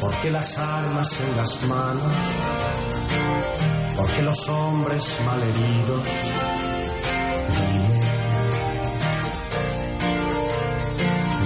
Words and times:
Porque 0.00 0.30
las 0.30 0.58
armas 0.58 1.20
en 1.20 1.36
las 1.36 1.62
manos, 1.66 2.12
porque 3.96 4.22
los 4.22 4.48
hombres 4.48 5.16
malheridos, 5.26 6.02
dime, 7.60 8.00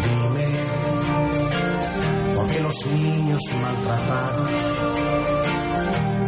dime, 0.04 0.48
porque 2.36 2.60
los 2.60 2.86
niños 2.86 3.42
maltratados, 3.62 4.50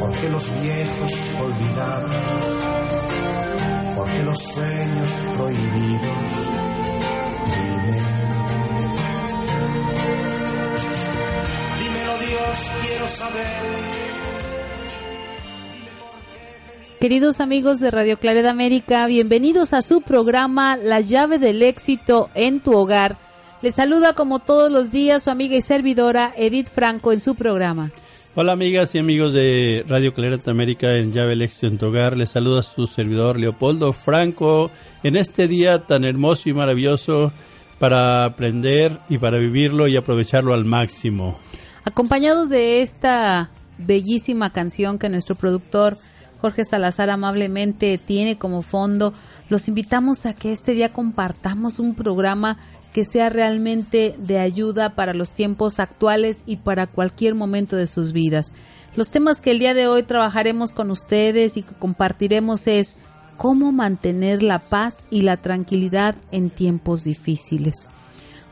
porque 0.01 0.29
los 0.29 0.63
viejos 0.63 1.13
olvidados, 1.45 2.15
porque 3.97 4.23
los 4.23 4.39
sueños 4.39 5.11
prohibidos, 5.37 6.50
Queridos 17.01 17.41
amigos 17.41 17.81
de 17.81 17.91
Radio 17.91 18.19
Claret 18.19 18.45
América, 18.45 19.07
bienvenidos 19.07 19.73
a 19.73 19.81
su 19.81 20.03
programa 20.03 20.77
La 20.77 21.01
llave 21.01 21.39
del 21.39 21.63
éxito 21.63 22.29
en 22.35 22.61
tu 22.61 22.77
hogar. 22.77 23.17
Les 23.63 23.75
saluda 23.75 24.13
como 24.13 24.39
todos 24.39 24.71
los 24.71 24.91
días 24.91 25.23
su 25.23 25.31
amiga 25.31 25.57
y 25.57 25.63
servidora 25.63 26.35
Edith 26.37 26.69
Franco 26.69 27.13
en 27.13 27.21
su 27.21 27.37
programa. 27.37 27.91
Hola 28.35 28.53
amigas 28.53 28.95
y 28.95 28.99
amigos 28.99 29.33
de 29.33 29.83
Radio 29.89 30.13
Claret 30.13 30.47
América 30.47 30.93
en 30.95 31.13
Llave 31.15 31.31
del 31.31 31.43
Éxito 31.43 31.69
en 31.69 31.79
tu 31.79 31.87
hogar. 31.87 32.19
Les 32.19 32.29
saluda 32.29 32.63
su 32.63 32.87
servidor 32.87 33.41
Leopoldo 33.41 33.95
Franco 33.95 34.71
en 35.03 35.17
este 35.17 35.49
día 35.49 35.79
tan 35.87 36.05
hermoso 36.05 36.51
y 36.51 36.53
maravilloso 36.53 37.33
para 37.79 38.27
aprender 38.27 38.99
y 39.09 39.17
para 39.17 39.39
vivirlo 39.39 39.89
y 39.89 39.97
aprovecharlo 39.97 40.53
al 40.53 40.67
máximo. 40.67 41.41
Acompañados 41.85 42.49
de 42.49 42.83
esta 42.83 43.51
bellísima 43.79 44.51
canción 44.51 44.99
que 44.99 45.09
nuestro 45.09 45.35
productor 45.35 45.97
Jorge 46.41 46.65
Salazar 46.65 47.11
amablemente 47.11 47.99
tiene 47.99 48.39
como 48.39 48.63
fondo, 48.63 49.13
los 49.49 49.69
invitamos 49.69 50.27
a 50.27 50.35
que 50.35 50.53
este 50.53 50.73
día 50.73 50.93
compartamos 50.93 51.79
un 51.79 51.95
programa 51.95 52.57
que 52.93 53.05
sea 53.05 53.29
realmente 53.29 54.15
de 54.19 54.39
ayuda 54.39 54.91
para 54.91 55.15
los 55.15 55.31
tiempos 55.31 55.79
actuales 55.79 56.43
y 56.47 56.57
para 56.57 56.87
cualquier 56.87 57.35
momento 57.35 57.77
de 57.77 57.87
sus 57.87 58.13
vidas. 58.13 58.53
Los 58.97 59.11
temas 59.11 59.41
que 59.41 59.53
el 59.53 59.59
día 59.59 59.75
de 59.75 59.87
hoy 59.87 60.03
trabajaremos 60.03 60.73
con 60.73 60.91
ustedes 60.91 61.57
y 61.57 61.63
que 61.63 61.75
compartiremos 61.75 62.67
es 62.67 62.97
cómo 63.37 63.71
mantener 63.71 64.43
la 64.43 64.59
paz 64.59 65.05
y 65.11 65.23
la 65.23 65.37
tranquilidad 65.37 66.17
en 66.33 66.51
tiempos 66.51 67.05
difíciles. 67.05 67.89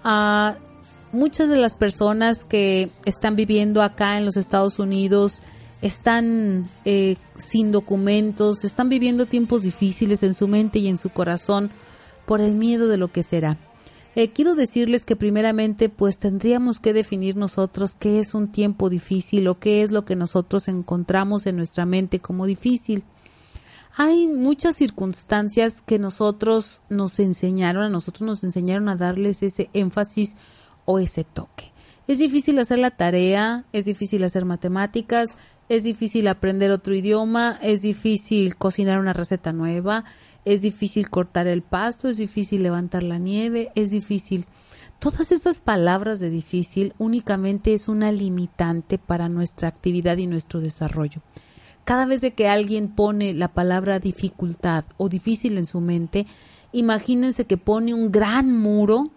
Ah, 0.05 0.57
muchas 1.13 1.49
de 1.49 1.57
las 1.57 1.75
personas 1.75 2.45
que 2.45 2.91
están 3.05 3.37
viviendo 3.37 3.83
acá 3.83 4.19
en 4.19 4.25
los 4.25 4.37
Estados 4.37 4.79
Unidos 4.79 5.43
están 5.83 6.69
eh, 6.85 7.17
sin 7.37 7.73
documentos, 7.73 8.65
están 8.65 8.89
viviendo 8.89 9.27
tiempos 9.27 9.63
difíciles 9.63 10.23
en 10.23 10.35
su 10.35 10.49
mente 10.49 10.79
y 10.79 10.89
en 10.89 10.99
su 10.99 11.11
corazón 11.11 11.71
por 12.27 12.41
el 12.41 12.55
miedo 12.55 12.89
de 12.89 12.99
lo 12.99 13.09
que 13.13 13.23
será. 13.23 13.59
Eh, 14.17 14.33
quiero 14.33 14.57
decirles 14.57 15.05
que 15.05 15.15
primeramente 15.15 15.89
pues 15.89 16.19
tendríamos 16.19 16.81
que 16.81 16.93
definir 16.93 17.37
nosotros 17.37 17.95
qué 17.99 18.19
es 18.19 18.35
un 18.35 18.49
tiempo 18.49 18.91
difícil 18.91 19.47
o 19.47 19.59
qué 19.61 19.83
es 19.83 19.93
lo 19.93 20.05
que 20.05 20.17
nosotros 20.17 20.67
encontramos 20.67 21.47
en 21.47 21.57
nuestra 21.57 21.87
mente 21.87 22.19
como 22.19 22.47
difícil. 22.47 23.05
Hay 23.97 24.27
muchas 24.27 24.77
circunstancias 24.77 25.83
que 25.83 25.99
nosotros 25.99 26.81
nos 26.89 27.19
enseñaron, 27.21 27.83
a 27.83 27.89
nosotros 27.89 28.27
nos 28.27 28.45
enseñaron 28.45 28.89
a 28.89 28.97
darles 28.97 29.43
ese 29.43 29.71
énfasis 29.73 30.37
o 30.91 30.99
ese 30.99 31.23
toque. 31.23 31.71
Es 32.07 32.19
difícil 32.19 32.59
hacer 32.59 32.79
la 32.79 32.91
tarea, 32.91 33.67
es 33.75 33.85
difícil 33.85 34.25
hacer 34.25 34.47
matemáticas, 34.47 35.37
es 35.69 35.85
difícil 35.85 36.27
aprender 36.29 36.71
otro 36.71 36.95
idioma, 36.95 37.59
es 37.61 37.83
difícil 37.83 38.57
cocinar 38.57 38.99
una 38.99 39.13
receta 39.13 39.53
nueva, 39.53 40.07
es 40.47 40.63
difícil 40.63 41.11
cortar 41.11 41.47
el 41.47 41.61
pasto, 41.61 42.09
es 42.09 42.17
difícil 42.17 42.63
levantar 42.63 43.03
la 43.03 43.19
nieve, 43.19 43.71
es 43.75 43.91
difícil. 43.91 44.47
Todas 44.99 45.31
estas 45.31 45.61
palabras 45.61 46.21
de 46.21 46.31
difícil 46.31 46.95
únicamente 46.97 47.75
es 47.75 47.87
una 47.87 48.11
limitante 48.11 48.97
para 48.97 49.29
nuestra 49.29 49.69
actividad 49.69 50.17
y 50.17 50.27
nuestro 50.27 50.63
desarrollo. 50.63 51.21
Cada 51.85 52.07
vez 52.07 52.23
que 52.35 52.49
alguien 52.49 52.89
pone 52.89 53.35
la 53.35 53.49
palabra 53.49 53.99
dificultad 53.99 54.87
o 54.97 55.11
difícil 55.11 55.59
en 55.59 55.67
su 55.67 55.83
mente, 55.83 56.27
imagínense 56.73 57.45
que 57.45 57.59
pone 57.59 57.93
un 57.93 58.11
gran 58.11 58.57
muro 58.57 59.11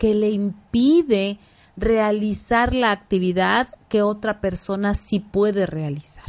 que 0.00 0.14
le 0.14 0.30
impide 0.30 1.38
realizar 1.76 2.74
la 2.74 2.90
actividad 2.90 3.68
que 3.90 4.00
otra 4.00 4.40
persona 4.40 4.94
sí 4.94 5.20
puede 5.20 5.66
realizar. 5.66 6.24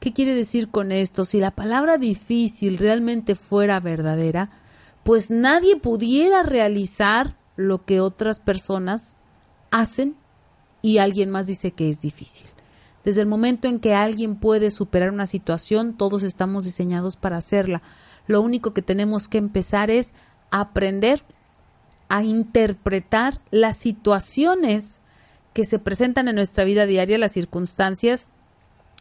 ¿Qué 0.00 0.12
quiere 0.12 0.34
decir 0.34 0.70
con 0.70 0.90
esto? 0.90 1.24
Si 1.24 1.38
la 1.38 1.52
palabra 1.52 1.98
difícil 1.98 2.78
realmente 2.78 3.36
fuera 3.36 3.78
verdadera, 3.78 4.50
pues 5.04 5.30
nadie 5.30 5.76
pudiera 5.76 6.42
realizar 6.42 7.36
lo 7.54 7.84
que 7.84 8.00
otras 8.00 8.40
personas 8.40 9.16
hacen 9.70 10.16
y 10.82 10.98
alguien 10.98 11.30
más 11.30 11.46
dice 11.46 11.70
que 11.70 11.90
es 11.90 12.00
difícil. 12.00 12.48
Desde 13.04 13.20
el 13.20 13.28
momento 13.28 13.68
en 13.68 13.78
que 13.78 13.94
alguien 13.94 14.34
puede 14.34 14.72
superar 14.72 15.12
una 15.12 15.28
situación, 15.28 15.96
todos 15.96 16.24
estamos 16.24 16.64
diseñados 16.64 17.14
para 17.14 17.36
hacerla. 17.36 17.82
Lo 18.26 18.40
único 18.40 18.74
que 18.74 18.82
tenemos 18.82 19.28
que 19.28 19.38
empezar 19.38 19.90
es 19.90 20.12
aprender 20.50 21.22
a 22.10 22.24
interpretar 22.24 23.40
las 23.50 23.78
situaciones 23.78 25.00
que 25.54 25.64
se 25.64 25.78
presentan 25.78 26.28
en 26.28 26.34
nuestra 26.34 26.64
vida 26.64 26.84
diaria, 26.84 27.18
las 27.18 27.32
circunstancias, 27.32 28.28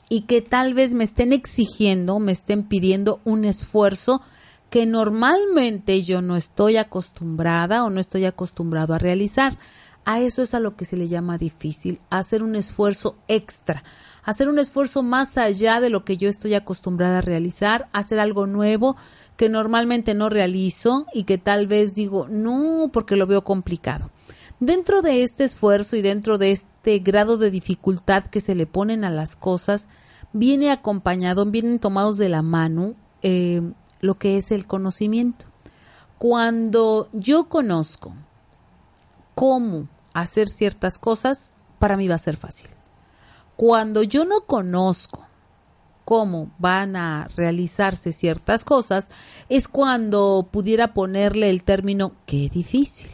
y 0.09 0.22
que 0.22 0.42
tal 0.42 0.74
vez 0.74 0.94
me 0.94 1.03
estén 1.03 1.34
exigiendo, 1.34 2.19
me 2.19 2.31
estén 2.31 2.64
pidiendo 2.64 3.19
un 3.25 3.46
esfuerzo 3.46 4.22
que 4.69 4.86
normalmente 4.86 6.03
yo 6.03 6.22
no 6.22 6.38
estoy 6.38 6.78
acostumbrada 6.78 7.84
o 7.84 7.90
no 7.90 8.00
estoy 8.00 8.25
acostumbrado 8.25 8.94
a 8.94 9.00
realizar. 9.00 9.58
A 10.06 10.19
eso 10.19 10.44
es 10.44 10.54
a 10.54 10.60
lo 10.60 10.75
que 10.75 10.86
se 10.86 10.95
le 10.95 11.07
llama 11.07 11.38
difícil, 11.38 12.00
hacer 12.10 12.44
un 12.44 12.56
esfuerzo 12.56 13.18
extra, 13.28 13.83
hacer 14.24 14.50
un 14.50 14.60
esfuerzo 14.60 15.01
más 15.01 15.38
allá 15.38 15.80
de 15.80 15.89
lo 15.89 16.06
que 16.06 16.18
yo 16.18 16.30
estoy 16.30 16.54
acostumbrada 16.54 17.19
a 17.19 17.22
realizar, 17.22 17.89
hacer 17.92 18.19
algo 18.19 18.45
nuevo 18.48 18.95
que 19.39 19.47
normalmente 19.47 20.13
no 20.15 20.27
realizo 20.27 21.06
y 21.13 21.24
que 21.24 21.38
tal 21.38 21.65
vez 21.65 21.95
digo 21.95 22.27
no 22.30 22.89
porque 22.91 23.15
lo 23.15 23.25
veo 23.25 23.45
complicado. 23.45 24.12
Dentro 24.59 25.01
de 25.01 25.24
este 25.24 25.45
esfuerzo 25.45 25.95
y 25.95 26.01
dentro 26.01 26.38
de 26.38 26.51
este 26.51 27.00
grado 27.00 27.38
de 27.38 27.50
dificultad 27.50 28.25
que 28.25 28.41
se 28.41 28.53
le 28.53 28.65
ponen 28.65 29.06
a 29.06 29.09
las 29.09 29.38
cosas, 29.38 29.88
viene 30.33 30.71
acompañado, 30.71 31.45
vienen 31.45 31.80
tomados 31.80 32.18
de 32.18 32.27
la 32.27 32.41
mano 32.41 32.95
eh, 33.21 33.62
lo 34.01 34.18
que 34.18 34.36
es 34.36 34.51
el 34.51 34.68
conocimiento. 34.68 35.45
Cuando 36.18 37.07
yo 37.13 37.45
conozco 37.45 38.13
cómo 39.35 39.88
hacer 40.13 40.50
ciertas 40.50 40.97
cosas, 40.97 41.53
para 41.80 41.95
mí 41.95 42.09
va 42.09 42.15
a 42.15 42.18
ser 42.18 42.35
fácil. 42.35 42.68
Cuando 43.56 44.03
yo 44.03 44.25
no 44.25 44.42
conozco 44.42 45.29
cómo 46.09 46.50
van 46.57 46.95
a 46.95 47.27
realizarse 47.35 48.11
ciertas 48.11 48.65
cosas, 48.65 49.11
es 49.47 49.67
cuando 49.67 50.50
pudiera 50.51 50.95
ponerle 50.95 51.51
el 51.51 51.63
término 51.63 52.13
qué 52.25 52.50
difícil. 52.50 53.11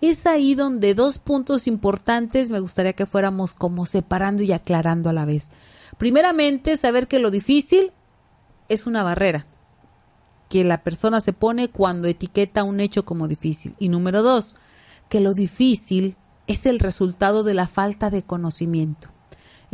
es 0.00 0.26
ahí 0.26 0.56
donde 0.56 0.94
dos 0.94 1.18
puntos 1.18 1.68
importantes 1.68 2.50
me 2.50 2.58
gustaría 2.58 2.92
que 2.92 3.06
fuéramos 3.06 3.54
como 3.54 3.86
separando 3.86 4.42
y 4.42 4.50
aclarando 4.50 5.08
a 5.10 5.12
la 5.12 5.26
vez. 5.26 5.52
Primeramente, 5.96 6.76
saber 6.76 7.06
que 7.06 7.20
lo 7.20 7.30
difícil 7.30 7.92
es 8.68 8.84
una 8.88 9.04
barrera 9.04 9.46
que 10.48 10.64
la 10.64 10.82
persona 10.82 11.20
se 11.20 11.32
pone 11.32 11.68
cuando 11.68 12.08
etiqueta 12.08 12.64
un 12.64 12.80
hecho 12.80 13.04
como 13.04 13.28
difícil. 13.28 13.76
Y 13.78 13.90
número 13.90 14.24
dos, 14.24 14.56
que 15.08 15.20
lo 15.20 15.34
difícil 15.34 16.16
es 16.48 16.66
el 16.66 16.80
resultado 16.80 17.44
de 17.44 17.54
la 17.54 17.68
falta 17.68 18.10
de 18.10 18.24
conocimiento. 18.24 19.13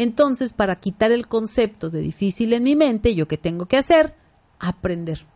Entonces, 0.00 0.54
para 0.54 0.76
quitar 0.76 1.12
el 1.12 1.28
concepto 1.28 1.90
de 1.90 2.00
difícil 2.00 2.54
en 2.54 2.62
mi 2.62 2.74
mente, 2.74 3.14
¿yo 3.14 3.28
qué 3.28 3.36
tengo 3.36 3.66
que 3.66 3.76
hacer? 3.76 4.14
Aprender. 4.58 5.26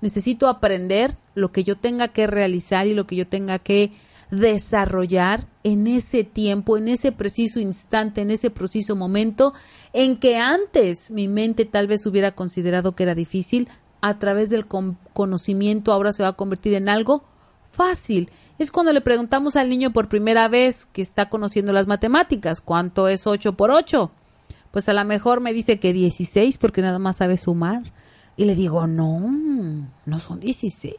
Necesito 0.00 0.48
aprender 0.48 1.16
lo 1.36 1.52
que 1.52 1.62
yo 1.62 1.76
tenga 1.76 2.08
que 2.08 2.26
realizar 2.26 2.88
y 2.88 2.94
lo 2.94 3.06
que 3.06 3.14
yo 3.14 3.28
tenga 3.28 3.60
que 3.60 3.92
desarrollar 4.32 5.46
en 5.62 5.86
ese 5.86 6.24
tiempo, 6.24 6.76
en 6.76 6.88
ese 6.88 7.12
preciso 7.12 7.60
instante, 7.60 8.20
en 8.20 8.32
ese 8.32 8.50
preciso 8.50 8.96
momento 8.96 9.54
en 9.92 10.18
que 10.18 10.38
antes 10.38 11.12
mi 11.12 11.28
mente 11.28 11.64
tal 11.64 11.86
vez 11.86 12.04
hubiera 12.04 12.34
considerado 12.34 12.96
que 12.96 13.04
era 13.04 13.14
difícil, 13.14 13.68
a 14.00 14.18
través 14.18 14.50
del 14.50 14.66
conocimiento 14.66 15.92
ahora 15.92 16.12
se 16.12 16.24
va 16.24 16.30
a 16.30 16.36
convertir 16.36 16.74
en 16.74 16.88
algo 16.88 17.22
fácil. 17.62 18.28
Es 18.58 18.72
cuando 18.72 18.92
le 18.92 19.00
preguntamos 19.00 19.54
al 19.54 19.68
niño 19.68 19.92
por 19.92 20.08
primera 20.08 20.48
vez 20.48 20.86
que 20.86 21.00
está 21.00 21.28
conociendo 21.28 21.72
las 21.72 21.86
matemáticas, 21.86 22.60
¿cuánto 22.60 23.06
es 23.06 23.26
8 23.26 23.56
por 23.56 23.70
8? 23.70 24.10
Pues 24.72 24.88
a 24.88 24.92
lo 24.92 25.04
mejor 25.04 25.40
me 25.40 25.52
dice 25.52 25.78
que 25.78 25.92
16 25.92 26.58
porque 26.58 26.82
nada 26.82 26.98
más 26.98 27.18
sabe 27.18 27.36
sumar. 27.36 27.82
Y 28.36 28.44
le 28.44 28.54
digo, 28.54 28.86
no, 28.86 29.88
no 30.06 30.18
son 30.18 30.40
16. 30.40 30.96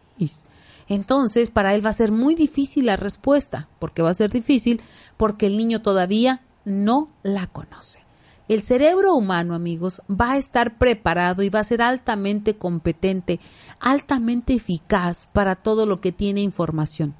Entonces, 0.88 1.52
para 1.52 1.76
él 1.76 1.86
va 1.86 1.90
a 1.90 1.94
ser 1.94 2.12
muy 2.12 2.34
difícil 2.34 2.88
la 2.88 2.96
respuesta. 2.96 3.68
porque 3.80 4.02
va 4.02 4.10
a 4.10 4.14
ser 4.14 4.30
difícil? 4.32 4.82
Porque 5.18 5.46
el 5.46 5.58
niño 5.58 5.82
todavía 5.82 6.42
no 6.66 7.08
la 7.24 7.48
conoce. 7.48 8.00
El 8.48 8.64
cerebro 8.64 9.14
humano, 9.14 9.54
amigos, 9.54 10.02
va 10.10 10.32
a 10.32 10.38
estar 10.38 10.78
preparado 10.78 11.44
y 11.44 11.50
va 11.50 11.60
a 11.60 11.64
ser 11.64 11.82
altamente 11.82 12.56
competente, 12.56 13.40
altamente 13.80 14.54
eficaz 14.54 15.30
para 15.32 15.56
todo 15.56 15.86
lo 15.86 16.02
que 16.02 16.12
tiene 16.12 16.42
información. 16.42 17.16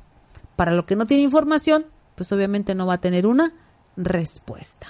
Para 0.60 0.74
lo 0.74 0.86
que 0.86 0.98
no 0.98 1.06
tiene 1.06 1.24
información, 1.24 1.86
pues 2.16 2.30
obviamente 2.34 2.76
no 2.76 2.86
va 2.86 2.96
a 2.96 3.02
tener 3.02 3.26
una 3.26 3.54
respuesta. 3.96 4.88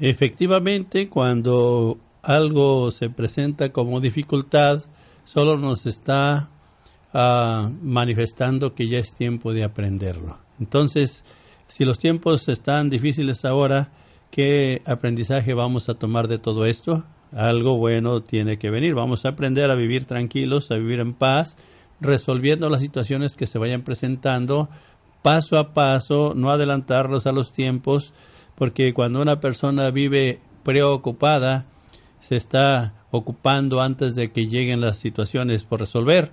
Efectivamente, 0.00 1.10
cuando 1.10 1.98
algo 2.22 2.90
se 2.90 3.10
presenta 3.10 3.70
como 3.70 4.00
dificultad, 4.00 4.84
solo 5.24 5.58
nos 5.58 5.84
está 5.84 6.48
ah, 7.12 7.70
manifestando 7.82 8.74
que 8.74 8.88
ya 8.88 8.98
es 8.98 9.12
tiempo 9.12 9.52
de 9.52 9.64
aprenderlo. 9.64 10.38
Entonces, 10.58 11.22
si 11.66 11.84
los 11.84 11.98
tiempos 11.98 12.48
están 12.48 12.88
difíciles 12.88 13.44
ahora, 13.44 13.90
¿Qué 14.30 14.82
aprendizaje 14.84 15.54
vamos 15.54 15.88
a 15.88 15.94
tomar 15.94 16.28
de 16.28 16.38
todo 16.38 16.66
esto? 16.66 17.04
Algo 17.32 17.78
bueno 17.78 18.22
tiene 18.22 18.58
que 18.58 18.70
venir. 18.70 18.94
Vamos 18.94 19.24
a 19.24 19.30
aprender 19.30 19.70
a 19.70 19.74
vivir 19.74 20.04
tranquilos, 20.04 20.70
a 20.70 20.76
vivir 20.76 21.00
en 21.00 21.14
paz, 21.14 21.56
resolviendo 22.00 22.68
las 22.68 22.80
situaciones 22.80 23.36
que 23.36 23.46
se 23.46 23.58
vayan 23.58 23.82
presentando 23.82 24.68
paso 25.22 25.58
a 25.58 25.74
paso, 25.74 26.32
no 26.36 26.50
adelantarlos 26.50 27.26
a 27.26 27.32
los 27.32 27.52
tiempos, 27.52 28.12
porque 28.54 28.94
cuando 28.94 29.20
una 29.20 29.40
persona 29.40 29.90
vive 29.90 30.40
preocupada, 30.62 31.66
se 32.20 32.36
está 32.36 32.94
ocupando 33.10 33.80
antes 33.80 34.14
de 34.14 34.30
que 34.30 34.46
lleguen 34.46 34.80
las 34.80 34.98
situaciones 34.98 35.64
por 35.64 35.80
resolver. 35.80 36.30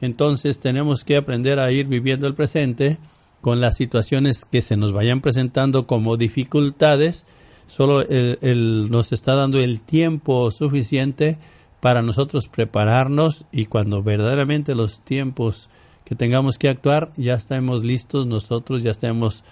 Entonces 0.00 0.60
tenemos 0.60 1.04
que 1.04 1.16
aprender 1.16 1.58
a 1.58 1.72
ir 1.72 1.86
viviendo 1.86 2.26
el 2.26 2.34
presente 2.34 2.98
con 3.40 3.60
las 3.60 3.76
situaciones 3.76 4.44
que 4.44 4.62
se 4.62 4.76
nos 4.76 4.92
vayan 4.92 5.20
presentando 5.20 5.86
como 5.86 6.16
dificultades 6.16 7.24
solo 7.68 8.02
él, 8.02 8.88
nos 8.90 9.12
está 9.12 9.34
dando 9.34 9.60
el 9.60 9.80
tiempo 9.80 10.50
suficiente 10.50 11.38
para 11.80 12.02
nosotros 12.02 12.48
prepararnos 12.48 13.44
y 13.52 13.66
cuando 13.66 14.02
verdaderamente 14.02 14.74
los 14.74 15.00
tiempos 15.00 15.68
que 16.04 16.14
tengamos 16.14 16.58
que 16.58 16.68
actuar 16.68 17.12
ya 17.16 17.34
estemos 17.34 17.84
listos 17.84 18.26
nosotros, 18.26 18.82
ya 18.82 18.90
estemos 18.90 19.44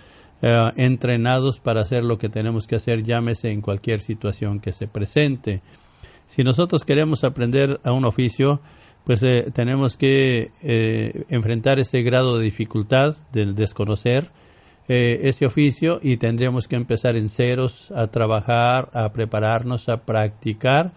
eh, 0.43 0.70
entrenados 0.76 1.61
para 1.61 1.81
hacer 1.81 2.05
lo 2.05 2.19
que 2.19 2.28
tenemos 2.28 2.67
que 2.67 2.76
hacer, 2.76 3.02
llámese 3.02 3.50
en 3.50 3.61
cualquier 3.61 4.00
situación 4.00 4.61
que 4.61 4.73
se 4.73 4.88
presente. 4.88 5.62
Si 6.26 6.43
nosotros 6.43 6.84
queremos 6.84 7.25
aprender 7.25 7.81
a 7.84 7.93
un 7.93 8.05
oficio, 8.05 8.61
pues 9.05 9.23
eh, 9.23 9.50
tenemos 9.55 9.96
que 9.96 10.50
eh, 10.62 11.25
enfrentar 11.28 11.78
ese 11.78 12.02
grado 12.02 12.38
de 12.38 12.44
dificultad 12.44 13.17
del 13.32 13.55
desconocer, 13.55 14.31
ese 14.88 15.46
oficio 15.46 15.99
y 16.00 16.17
tendríamos 16.17 16.69
que 16.69 16.76
empezar 16.76 17.17
en 17.17 17.28
ceros 17.28 17.90
a 17.90 18.06
trabajar, 18.06 18.88
a 18.93 19.12
prepararnos, 19.12 19.88
a 19.88 20.05
practicar 20.05 20.93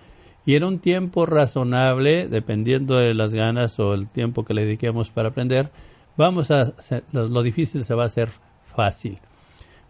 y 0.49 0.55
en 0.55 0.63
un 0.63 0.79
tiempo 0.79 1.27
razonable, 1.27 2.27
dependiendo 2.27 2.97
de 2.97 3.13
las 3.13 3.35
ganas 3.35 3.79
o 3.79 3.93
el 3.93 4.09
tiempo 4.09 4.45
que 4.45 4.55
le 4.55 4.65
dediquemos 4.65 5.11
para 5.11 5.29
aprender, 5.29 5.69
vamos 6.17 6.49
a 6.49 6.73
lo, 7.11 7.43
difícil 7.43 7.83
se 7.83 7.93
va 7.93 8.01
a 8.01 8.07
hacer 8.07 8.29
fácil. 8.65 9.19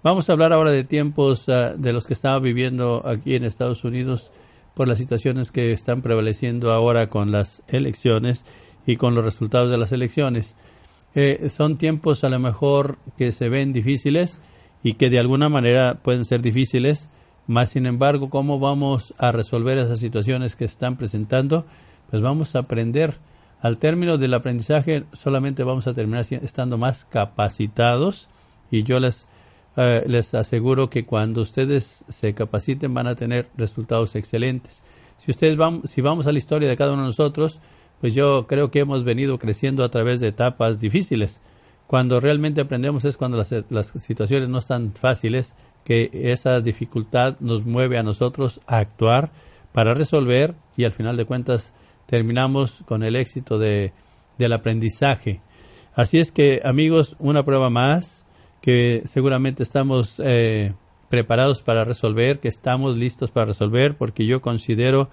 Vamos 0.03 0.29
a 0.29 0.33
hablar 0.33 0.51
ahora 0.51 0.71
de 0.71 0.83
tiempos 0.83 1.47
ah, 1.47 1.75
de 1.77 1.93
los 1.93 2.07
que 2.07 2.13
estamos 2.13 2.41
viviendo 2.41 3.07
aquí 3.07 3.35
en 3.35 3.45
Estados 3.45 3.85
Unidos 3.85 4.33
por 4.73 4.89
las 4.89 4.97
situaciones 4.97 5.53
que 5.53 5.71
están 5.71 6.01
prevaleciendo 6.01 6.73
ahora 6.73 7.07
con 7.07 7.31
las 7.31 7.63
elecciones 7.69 8.43
y 8.85 8.97
con 8.97 9.15
los 9.15 9.23
resultados 9.23 9.71
de 9.71 9.77
las 9.77 9.93
elecciones. 9.93 10.57
Eh, 11.15 11.49
son 11.55 11.77
tiempos 11.77 12.25
a 12.25 12.29
lo 12.29 12.39
mejor 12.39 12.97
que 13.17 13.31
se 13.31 13.47
ven 13.47 13.71
difíciles 13.71 14.39
y 14.83 14.95
que 14.95 15.09
de 15.09 15.19
alguna 15.19 15.47
manera 15.47 16.01
pueden 16.03 16.25
ser 16.25 16.41
difíciles, 16.41 17.07
más 17.49 17.71
sin 17.71 17.87
embargo, 17.87 18.29
¿cómo 18.29 18.59
vamos 18.59 19.15
a 19.17 19.31
resolver 19.31 19.79
esas 19.79 19.99
situaciones 19.99 20.55
que 20.55 20.65
están 20.65 20.97
presentando? 20.97 21.65
Pues 22.11 22.21
vamos 22.21 22.55
a 22.55 22.59
aprender. 22.59 23.15
Al 23.59 23.79
término 23.79 24.19
del 24.19 24.35
aprendizaje 24.35 25.05
solamente 25.13 25.63
vamos 25.63 25.87
a 25.87 25.95
terminar 25.95 26.27
estando 26.29 26.77
más 26.77 27.05
capacitados 27.05 28.29
y 28.69 28.83
yo 28.83 28.99
les, 28.99 29.25
eh, 29.77 30.03
les 30.05 30.35
aseguro 30.35 30.91
que 30.91 31.03
cuando 31.03 31.41
ustedes 31.41 32.05
se 32.07 32.35
capaciten 32.35 32.93
van 32.93 33.07
a 33.07 33.15
tener 33.15 33.49
resultados 33.57 34.15
excelentes. 34.15 34.83
Si 35.17 35.31
ustedes 35.31 35.57
van, 35.57 35.87
si 35.87 36.01
vamos 36.01 36.27
a 36.27 36.31
la 36.31 36.37
historia 36.37 36.69
de 36.69 36.77
cada 36.77 36.93
uno 36.93 37.01
de 37.01 37.07
nosotros, 37.07 37.59
pues 37.99 38.13
yo 38.13 38.45
creo 38.45 38.69
que 38.69 38.81
hemos 38.81 39.03
venido 39.03 39.39
creciendo 39.39 39.83
a 39.83 39.89
través 39.89 40.19
de 40.19 40.27
etapas 40.27 40.79
difíciles. 40.81 41.41
Cuando 41.87 42.19
realmente 42.19 42.61
aprendemos 42.61 43.05
es 43.05 43.17
cuando 43.17 43.37
las, 43.37 43.51
las 43.71 43.87
situaciones 43.87 44.49
no 44.49 44.59
están 44.59 44.93
fáciles, 44.93 45.55
que 45.89 46.11
esa 46.13 46.61
dificultad 46.61 47.39
nos 47.39 47.65
mueve 47.65 47.97
a 47.97 48.03
nosotros 48.03 48.61
a 48.67 48.77
actuar 48.77 49.31
para 49.71 49.95
resolver 49.95 50.53
y 50.77 50.83
al 50.83 50.91
final 50.91 51.17
de 51.17 51.25
cuentas 51.25 51.73
terminamos 52.05 52.83
con 52.85 53.01
el 53.01 53.15
éxito 53.15 53.57
de, 53.57 53.91
del 54.37 54.53
aprendizaje. 54.53 55.41
Así 55.95 56.19
es 56.19 56.31
que 56.31 56.61
amigos, 56.63 57.15
una 57.17 57.41
prueba 57.41 57.71
más 57.71 58.23
que 58.61 59.01
seguramente 59.05 59.63
estamos 59.63 60.21
eh, 60.23 60.73
preparados 61.09 61.63
para 61.63 61.85
resolver, 61.85 62.39
que 62.39 62.49
estamos 62.49 62.95
listos 62.95 63.31
para 63.31 63.47
resolver, 63.47 63.97
porque 63.97 64.27
yo 64.27 64.43
considero 64.43 65.09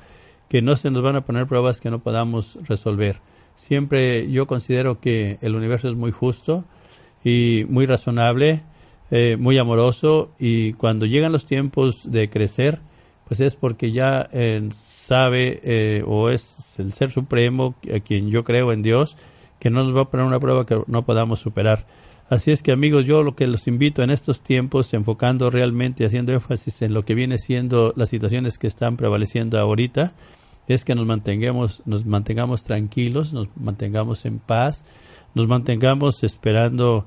que 0.51 0.61
no 0.61 0.77
se 0.77 0.91
nos 0.91 1.01
van 1.01 1.17
a 1.17 1.25
poner 1.25 1.47
pruebas 1.47 1.81
que 1.81 1.91
no 1.91 2.01
podamos 2.01 2.59
resolver. 2.69 3.23
Siempre 3.55 4.31
yo 4.31 4.47
considero 4.47 5.01
que 5.01 5.39
el 5.41 5.57
universo 5.57 5.89
es 5.89 5.95
muy 5.95 6.13
justo 6.13 6.67
y 7.25 7.65
muy 7.67 7.87
razonable, 7.87 8.63
eh, 9.11 9.37
muy 9.39 9.59
amoroso 9.59 10.33
y 10.39 10.73
cuando 10.73 11.07
llegan 11.07 11.33
los 11.33 11.47
tiempos 11.47 12.11
de 12.11 12.29
crecer, 12.29 12.81
pues 13.29 13.41
es 13.41 13.55
porque 13.55 13.93
ya 13.93 14.29
eh, 14.33 14.69
sabe 14.73 15.61
eh, 15.63 16.03
o 16.07 16.31
es 16.31 16.79
el 16.79 16.93
ser 16.93 17.11
supremo 17.11 17.75
a 17.95 18.01
quien 18.01 18.31
yo 18.31 18.45
creo 18.45 18.73
en 18.73 18.83
Dios 18.83 19.17
que 19.61 19.71
no 19.71 19.85
nos 19.85 19.97
va 19.97 20.03
a 20.03 20.11
poner 20.11 20.27
una 20.27 20.41
prueba 20.41 20.67
que 20.67 20.81
no 20.87 21.05
podamos 21.05 21.41
superar. 21.41 21.87
Así 22.29 22.51
es 22.51 22.61
que 22.61 22.73
amigos, 22.73 23.07
yo 23.07 23.23
lo 23.23 23.37
que 23.37 23.47
los 23.47 23.69
invito 23.69 24.03
en 24.03 24.11
estos 24.11 24.41
tiempos, 24.41 24.93
enfocando 24.95 25.49
realmente, 25.49 26.05
haciendo 26.05 26.33
énfasis 26.33 26.83
en 26.83 26.93
lo 26.93 27.05
que 27.05 27.15
viene 27.15 27.39
siendo 27.39 27.93
las 27.97 28.09
situaciones 28.09 28.59
que 28.59 28.67
están 28.67 28.97
prevaleciendo 28.97 29.61
ahorita, 29.61 30.13
es 30.67 30.85
que 30.85 30.97
nos 30.97 31.07
mantengamos, 31.07 31.83
nos 31.85 32.05
mantengamos 32.05 32.65
tranquilos, 32.65 33.33
nos 33.33 33.49
mantengamos 33.57 34.25
en 34.25 34.41
paz, 34.41 34.83
nos 35.35 35.47
mantengamos 35.47 36.25
esperando 36.25 37.07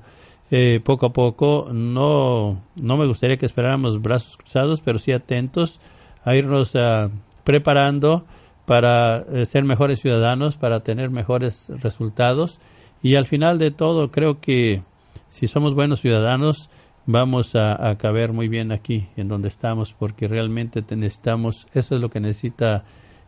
eh, 0.50 0.80
poco 0.84 1.06
a 1.06 1.12
poco. 1.12 1.68
No, 1.72 2.60
no 2.76 2.96
me 2.96 3.06
gustaría 3.06 3.36
que 3.36 3.46
esperáramos 3.46 4.00
brazos 4.02 4.36
cruzados, 4.36 4.80
pero 4.80 4.98
sí 4.98 5.12
atentos 5.12 5.80
a 6.24 6.34
irnos 6.34 6.74
ah, 6.76 7.10
preparando 7.44 8.24
para 8.66 9.18
eh, 9.18 9.46
ser 9.46 9.64
mejores 9.64 10.00
ciudadanos, 10.00 10.56
para 10.56 10.80
tener 10.80 11.10
mejores 11.10 11.68
resultados. 11.82 12.60
Y 13.02 13.14
al 13.14 13.26
final 13.26 13.58
de 13.58 13.70
todo, 13.70 14.10
creo 14.10 14.40
que 14.40 14.82
si 15.30 15.46
somos 15.46 15.74
buenos 15.74 16.00
ciudadanos, 16.00 16.68
vamos 17.06 17.56
a, 17.56 17.96
caber 17.98 18.32
muy 18.32 18.48
bien 18.48 18.72
aquí, 18.72 19.08
en 19.16 19.28
donde 19.28 19.48
estamos, 19.48 19.92
porque 19.92 20.28
realmente 20.28 20.84
necesitamos, 20.94 21.66
eso 21.72 21.94
es 21.94 22.00
lo 22.00 22.10
que 22.10 22.20
necesita 22.20 22.84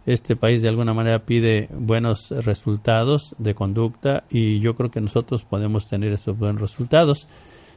este 0.07 0.35
país 0.35 0.63
de 0.63 0.69
alguna 0.69 0.95
manera 0.95 1.25
pide 1.25 1.69
buenos 1.73 2.31
resultados 2.31 3.35
de 3.39 3.55
conducta 3.55 4.25
y 4.31 4.59
yo 4.61 4.75
creo 4.75 4.91
que 4.91 5.01
nosotros 5.01 5.45
podemos 5.45 5.87
tener 5.87 6.13
esos 6.13 6.37
buenos 6.37 6.61
resultados. 6.61 7.29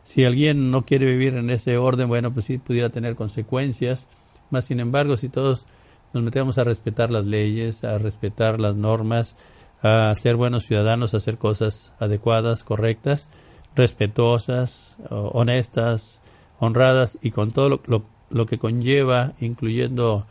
Si 0.03 0.25
alguien 0.25 0.71
no 0.71 0.83
quiere 0.83 1.05
vivir 1.05 1.35
en 1.35 1.49
ese 1.49 1.77
orden, 1.77 2.07
bueno, 2.07 2.33
pues 2.33 2.45
sí 2.45 2.57
pudiera 2.57 2.89
tener 2.89 3.15
consecuencias. 3.15 4.07
Más 4.49 4.65
sin 4.65 4.79
embargo, 4.79 5.17
si 5.17 5.29
todos 5.29 5.65
nos 6.13 6.23
metemos 6.23 6.57
a 6.57 6.63
respetar 6.63 7.11
las 7.11 7.25
leyes, 7.25 7.83
a 7.83 7.97
respetar 7.97 8.59
las 8.59 8.75
normas, 8.75 9.35
a 9.81 10.13
ser 10.15 10.35
buenos 10.35 10.65
ciudadanos, 10.65 11.13
a 11.13 11.17
hacer 11.17 11.37
cosas 11.37 11.91
adecuadas, 11.99 12.63
correctas, 12.63 13.29
respetuosas, 13.75 14.97
honestas, 15.09 16.21
honradas 16.59 17.17
y 17.21 17.31
con 17.31 17.51
todo 17.51 17.69
lo, 17.69 18.03
lo 18.29 18.45
que 18.45 18.57
conlleva, 18.57 19.33
incluyendo 19.39 20.25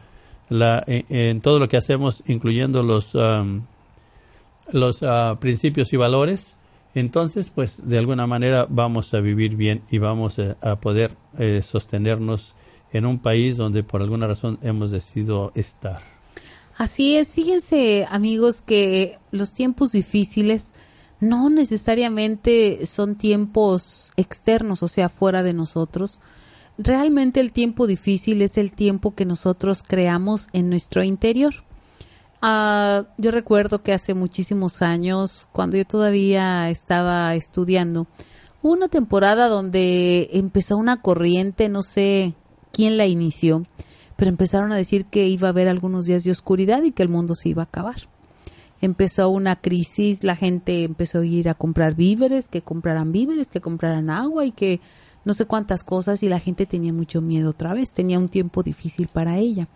la, 0.48 0.82
en, 0.86 1.40
todo 1.40 1.58
lo 1.58 1.68
que 1.68 1.76
hacemos, 1.76 2.22
incluyendo 2.26 2.82
los, 2.82 3.16
los 4.70 5.02
ah, 5.02 5.38
principios 5.40 5.92
y 5.92 5.96
valores, 5.96 6.56
entonces, 6.94 7.50
pues 7.52 7.86
de 7.88 7.98
alguna 7.98 8.26
manera 8.26 8.66
vamos 8.68 9.12
a 9.14 9.20
vivir 9.20 9.56
bien 9.56 9.82
y 9.90 9.98
vamos 9.98 10.36
a, 10.38 10.76
poder 10.76 11.16
eh, 11.38 11.60
sostenernos 11.66 12.54
en 12.92 13.04
un 13.04 13.18
país 13.18 13.56
donde 13.56 13.82
por 13.82 14.00
alguna 14.00 14.28
razón 14.28 14.58
hemos 14.62 14.92
decidido 14.92 15.50
estar. 15.56 16.02
Así 16.76 17.16
es, 17.16 17.34
fíjense 17.34 18.06
amigos 18.10 18.62
que 18.62 19.18
los 19.32 19.52
tiempos 19.52 19.92
difíciles 19.92 20.74
no 21.20 21.50
necesariamente 21.50 22.86
son 22.86 23.16
tiempos 23.16 24.12
externos, 24.16 24.82
o 24.82 24.88
sea, 24.88 25.08
fuera 25.08 25.42
de 25.42 25.52
nosotros, 25.52 26.20
realmente 26.78 27.40
el 27.40 27.52
tiempo 27.52 27.86
difícil 27.86 28.42
es 28.42 28.58
el 28.58 28.74
tiempo 28.74 29.14
que 29.14 29.24
nosotros 29.24 29.82
creamos 29.86 30.48
en 30.52 30.70
nuestro 30.70 31.02
interior. 31.02 31.54
Ah, 32.42 33.04
yo 33.16 33.30
recuerdo 33.30 33.82
que 33.82 33.92
hace 33.92 34.12
muchísimos 34.12 34.82
años, 34.82 35.48
cuando 35.52 35.76
yo 35.76 35.84
todavía 35.84 36.68
estaba 36.68 37.34
estudiando, 37.34 38.06
hubo 38.62 38.72
una 38.72 38.88
temporada 38.88 39.48
donde 39.48 40.28
empezó 40.32 40.76
una 40.76 41.00
corriente, 41.00 41.68
no 41.68 41.82
sé 41.82 42.34
quién 42.72 42.96
la 42.96 43.06
inició, 43.06 43.64
pero 44.16 44.28
empezaron 44.28 44.72
a 44.72 44.76
decir 44.76 45.06
que 45.06 45.26
iba 45.28 45.48
a 45.48 45.52
haber 45.52 45.68
algunos 45.68 46.06
días 46.06 46.24
de 46.24 46.32
oscuridad 46.32 46.82
y 46.82 46.92
que 46.92 47.02
el 47.02 47.08
mundo 47.08 47.34
se 47.34 47.48
iba 47.48 47.62
a 47.62 47.66
acabar. 47.66 48.08
Empezó 48.80 49.30
una 49.30 49.56
crisis, 49.56 50.22
la 50.22 50.36
gente 50.36 50.84
empezó 50.84 51.20
a 51.20 51.26
ir 51.26 51.48
a 51.48 51.54
comprar 51.54 51.94
víveres, 51.94 52.48
que 52.48 52.60
compraran 52.60 53.12
víveres, 53.12 53.50
que 53.50 53.62
compraran 53.62 54.10
agua 54.10 54.44
y 54.44 54.52
que 54.52 54.80
no 55.24 55.34
sé 55.34 55.46
cuántas 55.46 55.84
cosas 55.84 56.22
y 56.22 56.28
la 56.28 56.38
gente 56.38 56.66
tenía 56.66 56.92
mucho 56.92 57.20
miedo 57.20 57.50
otra 57.50 57.72
vez, 57.72 57.92
tenía 57.92 58.18
un 58.18 58.28
tiempo 58.28 58.62
difícil 58.62 59.08
para 59.08 59.38
ella. 59.38 59.68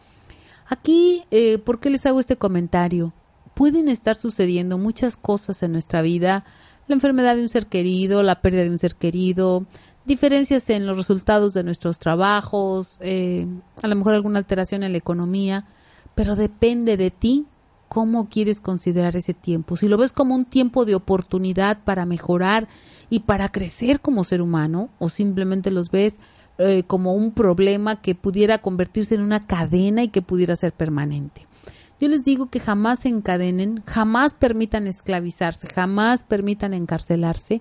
Aquí, 0.67 1.25
eh, 1.31 1.59
¿por 1.59 1.81
qué 1.81 1.91
les 1.91 2.05
hago 2.07 2.21
este 2.21 2.37
comentario? 2.37 3.13
Pueden 3.55 3.89
estar 3.89 4.17
sucediendo 4.17 4.79
muchas 4.79 5.17
cosas 5.17 5.63
en 5.63 5.73
nuestra 5.73 6.03
vida, 6.03 6.45
la 6.87 6.95
enfermedad 6.95 7.37
de 7.37 7.43
un 7.43 7.49
ser 7.49 7.67
querido, 7.67 8.23
la 8.23 8.41
pérdida 8.41 8.65
de 8.65 8.71
un 8.71 8.79
ser 8.79 8.95
querido, 8.95 9.67
diferencias 10.05 10.69
en 10.71 10.87
los 10.87 10.97
resultados 10.97 11.55
de 11.55 11.65
nuestros 11.65 11.99
trabajos, 11.99 12.99
eh, 13.01 13.47
a 13.83 13.89
lo 13.89 13.97
mejor 13.97 14.15
alguna 14.15 14.39
alteración 14.39 14.83
en 14.83 14.93
la 14.93 14.99
economía, 14.99 15.67
pero 16.15 16.35
depende 16.37 16.97
de 16.97 17.11
ti 17.11 17.47
cómo 17.89 18.29
quieres 18.29 18.61
considerar 18.61 19.17
ese 19.17 19.35
tiempo. 19.35 19.77
Si 19.77 19.89
lo 19.89 19.97
ves 19.97 20.13
como 20.13 20.35
un 20.35 20.45
tiempo 20.45 20.85
de 20.85 20.95
oportunidad 20.95 21.79
para 21.85 22.07
mejorar 22.07 22.69
y 23.11 23.21
para 23.21 23.51
crecer 23.51 24.01
como 24.01 24.25
ser 24.25 24.43
humano, 24.43 24.91
o 24.99 25.09
simplemente 25.09 25.71
los 25.71 25.91
ves 25.91 26.21
eh, 26.59 26.83
como 26.87 27.15
un 27.15 27.33
problema 27.33 28.01
que 28.01 28.15
pudiera 28.15 28.59
convertirse 28.59 29.15
en 29.15 29.21
una 29.21 29.47
cadena 29.47 30.03
y 30.03 30.09
que 30.09 30.23
pudiera 30.23 30.57
ser 30.57 30.73
permanente. 30.73 31.47
Yo 32.01 32.09
les 32.09 32.25
digo 32.25 32.47
que 32.47 32.61
jamás 32.61 33.01
se 33.01 33.09
encadenen, 33.09 33.83
jamás 33.87 34.35
permitan 34.35 34.87
esclavizarse, 34.87 35.67
jamás 35.67 36.23
permitan 36.23 36.75
encarcelarse 36.75 37.61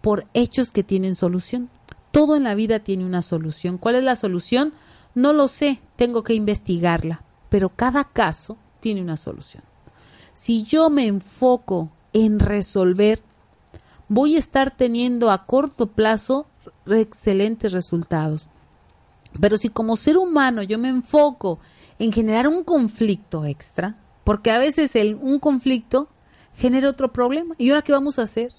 por 0.00 0.26
hechos 0.32 0.70
que 0.70 0.82
tienen 0.82 1.14
solución. 1.14 1.68
Todo 2.10 2.36
en 2.36 2.44
la 2.44 2.54
vida 2.54 2.78
tiene 2.80 3.04
una 3.04 3.22
solución. 3.22 3.76
¿Cuál 3.76 3.96
es 3.96 4.04
la 4.04 4.16
solución? 4.16 4.72
No 5.14 5.32
lo 5.32 5.48
sé, 5.48 5.80
tengo 5.96 6.22
que 6.22 6.34
investigarla, 6.34 7.22
pero 7.48 7.70
cada 7.70 8.04
caso 8.04 8.56
tiene 8.80 9.02
una 9.02 9.16
solución. 9.16 9.62
Si 10.32 10.64
yo 10.64 10.90
me 10.90 11.06
enfoco 11.06 11.90
en 12.12 12.40
resolver, 12.40 13.22
voy 14.08 14.36
a 14.36 14.38
estar 14.38 14.74
teniendo 14.74 15.30
a 15.30 15.46
corto 15.46 15.86
plazo 15.86 16.46
excelentes 16.86 17.72
resultados. 17.72 18.48
Pero 19.40 19.56
si 19.56 19.68
como 19.68 19.96
ser 19.96 20.16
humano 20.16 20.62
yo 20.62 20.78
me 20.78 20.88
enfoco 20.88 21.58
en 21.98 22.12
generar 22.12 22.48
un 22.48 22.64
conflicto 22.64 23.44
extra, 23.44 23.96
porque 24.24 24.50
a 24.50 24.58
veces 24.58 24.94
el, 24.96 25.16
un 25.16 25.38
conflicto 25.38 26.08
genera 26.56 26.88
otro 26.88 27.12
problema. 27.12 27.54
¿Y 27.58 27.70
ahora 27.70 27.82
qué 27.82 27.92
vamos 27.92 28.18
a 28.18 28.22
hacer? 28.22 28.52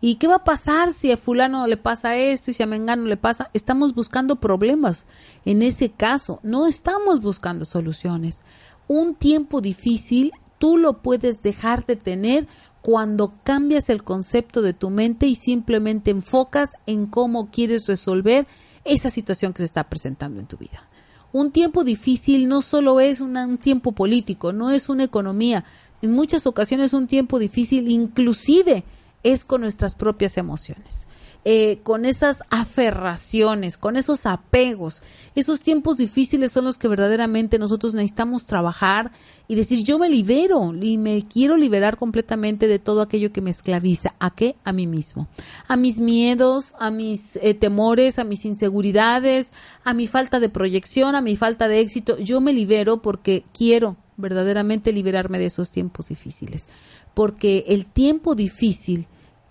¿Y 0.00 0.16
qué 0.16 0.28
va 0.28 0.36
a 0.36 0.44
pasar 0.44 0.92
si 0.92 1.10
a 1.10 1.16
fulano 1.16 1.66
le 1.66 1.78
pasa 1.78 2.16
esto 2.16 2.50
y 2.50 2.54
si 2.54 2.62
a 2.62 2.66
Mengano 2.66 3.06
le 3.06 3.16
pasa? 3.16 3.50
Estamos 3.54 3.94
buscando 3.94 4.36
problemas. 4.36 5.06
En 5.44 5.62
ese 5.62 5.90
caso, 5.90 6.38
no 6.42 6.66
estamos 6.66 7.20
buscando 7.20 7.64
soluciones 7.64 8.44
un 8.88 9.14
tiempo 9.14 9.60
difícil 9.60 10.32
tú 10.58 10.78
lo 10.78 11.02
puedes 11.02 11.42
dejar 11.42 11.84
de 11.86 11.96
tener 11.96 12.46
cuando 12.86 13.34
cambias 13.42 13.90
el 13.90 14.04
concepto 14.04 14.62
de 14.62 14.72
tu 14.72 14.90
mente 14.90 15.26
y 15.26 15.34
simplemente 15.34 16.12
enfocas 16.12 16.74
en 16.86 17.06
cómo 17.06 17.50
quieres 17.50 17.88
resolver 17.88 18.46
esa 18.84 19.10
situación 19.10 19.52
que 19.52 19.58
se 19.58 19.64
está 19.64 19.88
presentando 19.88 20.38
en 20.38 20.46
tu 20.46 20.56
vida. 20.56 20.88
Un 21.32 21.50
tiempo 21.50 21.82
difícil 21.82 22.46
no 22.46 22.62
solo 22.62 23.00
es 23.00 23.20
un 23.20 23.58
tiempo 23.58 23.90
político, 23.90 24.52
no 24.52 24.70
es 24.70 24.88
una 24.88 25.02
economía. 25.02 25.64
En 26.00 26.12
muchas 26.12 26.46
ocasiones 26.46 26.92
un 26.92 27.08
tiempo 27.08 27.40
difícil 27.40 27.90
inclusive 27.90 28.84
es 29.24 29.44
con 29.44 29.62
nuestras 29.62 29.96
propias 29.96 30.36
emociones. 30.36 31.08
Eh, 31.48 31.78
con 31.84 32.06
esas 32.06 32.42
aferraciones, 32.50 33.76
con 33.78 33.94
esos 33.94 34.26
apegos. 34.26 35.04
Esos 35.36 35.60
tiempos 35.60 35.96
difíciles 35.96 36.50
son 36.50 36.64
los 36.64 36.76
que 36.76 36.88
verdaderamente 36.88 37.60
nosotros 37.60 37.94
necesitamos 37.94 38.46
trabajar 38.46 39.12
y 39.46 39.54
decir 39.54 39.84
yo 39.84 39.96
me 39.96 40.08
libero 40.08 40.74
y 40.74 40.98
me 40.98 41.22
quiero 41.22 41.56
liberar 41.56 41.98
completamente 41.98 42.66
de 42.66 42.80
todo 42.80 43.00
aquello 43.00 43.32
que 43.32 43.42
me 43.42 43.50
esclaviza. 43.50 44.16
¿A 44.18 44.34
qué? 44.34 44.56
A 44.64 44.72
mí 44.72 44.88
mismo. 44.88 45.28
A 45.68 45.76
mis 45.76 46.00
miedos, 46.00 46.74
a 46.80 46.90
mis 46.90 47.36
eh, 47.36 47.54
temores, 47.54 48.18
a 48.18 48.24
mis 48.24 48.44
inseguridades, 48.44 49.52
a 49.84 49.94
mi 49.94 50.08
falta 50.08 50.40
de 50.40 50.48
proyección, 50.48 51.14
a 51.14 51.20
mi 51.20 51.36
falta 51.36 51.68
de 51.68 51.78
éxito. 51.78 52.18
Yo 52.18 52.40
me 52.40 52.52
libero 52.52 53.02
porque 53.02 53.44
quiero 53.56 53.96
verdaderamente 54.16 54.92
liberarme 54.92 55.38
de 55.38 55.46
esos 55.46 55.70
tiempos 55.70 56.08
difíciles. 56.08 56.66
Porque 57.14 57.66
el 57.68 57.86
tiempo 57.86 58.34
difícil 58.34 59.06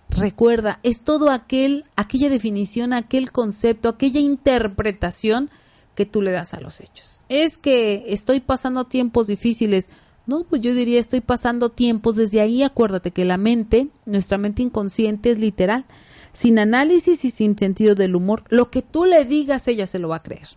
Recuerda, 0.08 0.80
es 0.82 1.00
todo 1.00 1.30
aquel, 1.30 1.84
aquella 1.96 2.28
definición, 2.30 2.92
aquel 2.92 3.32
concepto, 3.32 3.88
aquella 3.88 4.20
interpretación 4.20 5.50
que 5.94 6.06
tú 6.06 6.22
le 6.22 6.30
das 6.30 6.54
a 6.54 6.60
los 6.60 6.80
hechos. 6.80 7.22
Es 7.28 7.58
que 7.58 8.04
estoy 8.08 8.40
pasando 8.40 8.84
tiempos 8.84 9.26
difíciles. 9.26 9.90
No, 10.26 10.44
pues 10.44 10.62
yo 10.62 10.74
diría 10.74 11.00
estoy 11.00 11.20
pasando 11.20 11.70
tiempos. 11.70 12.16
Desde 12.16 12.40
ahí 12.40 12.62
acuérdate 12.62 13.10
que 13.10 13.24
la 13.24 13.36
mente, 13.36 13.88
nuestra 14.04 14.38
mente 14.38 14.62
inconsciente 14.62 15.30
es 15.30 15.38
literal. 15.38 15.86
Sin 16.32 16.58
análisis 16.58 17.24
y 17.24 17.30
sin 17.30 17.58
sentido 17.58 17.94
del 17.94 18.14
humor, 18.14 18.44
lo 18.48 18.70
que 18.70 18.82
tú 18.82 19.06
le 19.06 19.24
digas, 19.24 19.66
ella 19.68 19.86
se 19.86 19.98
lo 19.98 20.08
va 20.08 20.16
a 20.16 20.22
creer. 20.22 20.48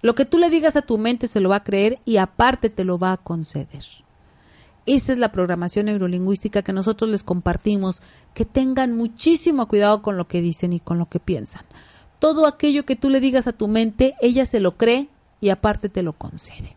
Lo 0.00 0.14
que 0.14 0.24
tú 0.24 0.38
le 0.38 0.48
digas 0.48 0.76
a 0.76 0.82
tu 0.82 0.96
mente 0.96 1.26
se 1.26 1.40
lo 1.40 1.48
va 1.48 1.56
a 1.56 1.64
creer 1.64 1.98
y 2.04 2.16
aparte 2.16 2.70
te 2.70 2.84
lo 2.84 2.98
va 2.98 3.12
a 3.12 3.16
conceder. 3.16 3.84
Esa 4.86 5.12
es 5.12 5.18
la 5.18 5.32
programación 5.32 5.84
neurolingüística 5.84 6.62
que 6.62 6.72
nosotros 6.72 7.10
les 7.10 7.22
compartimos, 7.22 8.00
que 8.38 8.44
tengan 8.44 8.94
muchísimo 8.94 9.66
cuidado 9.66 10.00
con 10.00 10.16
lo 10.16 10.28
que 10.28 10.40
dicen 10.40 10.72
y 10.72 10.78
con 10.78 10.96
lo 10.96 11.08
que 11.08 11.18
piensan. 11.18 11.62
Todo 12.20 12.46
aquello 12.46 12.86
que 12.86 12.94
tú 12.94 13.10
le 13.10 13.18
digas 13.18 13.48
a 13.48 13.52
tu 13.52 13.66
mente, 13.66 14.14
ella 14.20 14.46
se 14.46 14.60
lo 14.60 14.76
cree 14.76 15.08
y 15.40 15.48
aparte 15.48 15.88
te 15.88 16.04
lo 16.04 16.12
concede. 16.12 16.76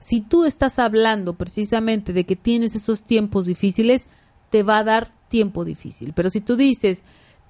Si 0.00 0.20
tú 0.20 0.44
estás 0.44 0.80
hablando 0.80 1.34
precisamente 1.34 2.12
de 2.12 2.24
que 2.24 2.34
tienes 2.34 2.74
esos 2.74 3.04
tiempos 3.04 3.46
difíciles, 3.46 4.08
te 4.50 4.64
va 4.64 4.78
a 4.78 4.82
dar 4.82 5.06
tiempo 5.28 5.64
difícil. 5.64 6.12
Pero 6.12 6.28
si 6.28 6.40
tú 6.40 6.56
dices, 6.56 7.04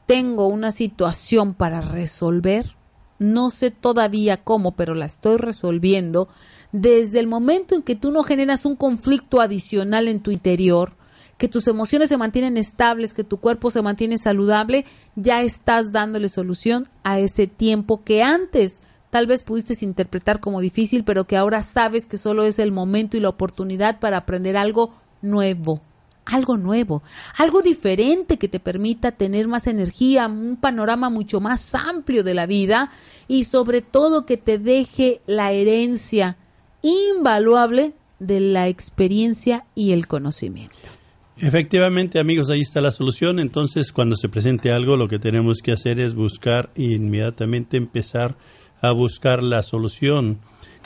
tengo 0.05 0.47
una 0.47 0.71
situación 0.71 1.55
para 1.55 1.81
resolver, 1.81 2.77
no 3.19 3.49
sé 3.49 3.71
todavía 3.71 4.45
cómo, 4.45 4.73
pero 4.73 4.95
la 4.95 5.07
estoy 5.07 5.39
resolviendo, 5.39 6.29
desde 6.73 7.21
el 7.21 7.27
momento 7.27 7.75
en 7.75 7.81
que 7.81 7.97
tú 7.97 8.13
no 8.13 8.23
generas 8.23 8.67
un 8.67 8.77
conflicto 8.77 9.41
adicional 9.41 10.09
en 10.09 10.21
tu 10.21 10.31
interior, 10.31 10.95
que 11.39 11.49
tus 11.49 11.67
emociones 11.69 12.09
se 12.09 12.17
mantienen 12.17 12.57
estables, 12.57 13.15
que 13.15 13.25
tu 13.25 13.39
cuerpo 13.39 13.71
se 13.71 13.83
mantiene 13.83 14.19
saludable, 14.19 14.85
ya 15.17 15.43
estás 15.43 15.93
dándole 15.93 16.29
solución 16.29 16.87
a 17.03 17.19
ese 17.19 17.47
tiempo 17.47 18.05
que 18.05 18.23
antes 18.23 18.81
tal 19.11 19.27
vez 19.27 19.45
pudiste 19.45 19.77
interpretar 19.85 20.41
como 20.41 20.61
difícil, 20.61 21.05
pero 21.05 21.25
que 21.25 21.37
ahora 21.37 21.63
sabes 21.63 22.07
que 22.07 22.17
solo 22.17 22.43
es 22.43 22.59
el 22.59 22.73
momento 22.73 23.17
y 23.17 23.21
la 23.21 23.29
oportunidad 23.29 24.01
para 24.01 24.17
aprender 24.17 24.57
algo 24.57 24.93
nuevo, 25.23 25.81
algo 26.25 26.57
nuevo, 26.57 27.03
algo 27.37 27.63
diferente 27.63 28.39
que 28.39 28.49
te 28.49 28.59
permita 28.59 29.13
tener 29.13 29.47
más 29.47 29.67
energía, 29.67 30.27
un 30.27 30.57
panorama 30.57 31.11
mucho 31.11 31.41
más 31.41 31.77
amplio 31.77 32.25
de 32.25 32.35
la 32.35 32.47
vida 32.47 32.91
y 33.29 33.45
sobre 33.45 33.83
todo 33.83 34.27
que 34.27 34.37
te 34.37 34.59
deje 34.59 35.21
la 35.27 35.53
herencia 35.53 36.37
invaluable 36.83 37.95
de 38.19 38.41
la 38.41 38.69
experiencia 38.69 39.65
y 39.75 39.93
el 39.93 40.07
conocimiento. 40.07 40.94
Efectivamente, 41.37 42.21
amigos, 42.21 42.49
ahí 42.49 42.61
está 42.61 42.81
la 42.81 42.93
solución. 42.93 43.41
Entonces, 43.41 43.93
cuando 43.93 44.17
se 44.17 44.29
presente 44.29 44.71
algo, 44.71 44.97
lo 44.97 45.09
que 45.09 45.19
tenemos 45.19 45.63
que 45.63 45.73
hacer 45.73 45.99
es 45.99 46.15
buscar 46.15 46.71
e 46.77 46.93
inmediatamente 46.93 47.77
empezar 47.77 48.37
a 48.81 48.93
buscar 48.93 49.43
la 49.43 49.63
solución. 49.63 50.39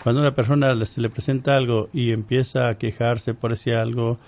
Cuando 0.03 0.23
una 0.23 0.35
persona 0.35 0.75
se 0.87 1.03
le 1.03 1.11
presenta 1.11 1.55
algo 1.55 1.91
y 1.93 2.13
empieza 2.13 2.69
a 2.69 2.79
quejarse 2.79 3.35
por 3.35 3.53
ese 3.53 3.75
algo, 3.75 4.19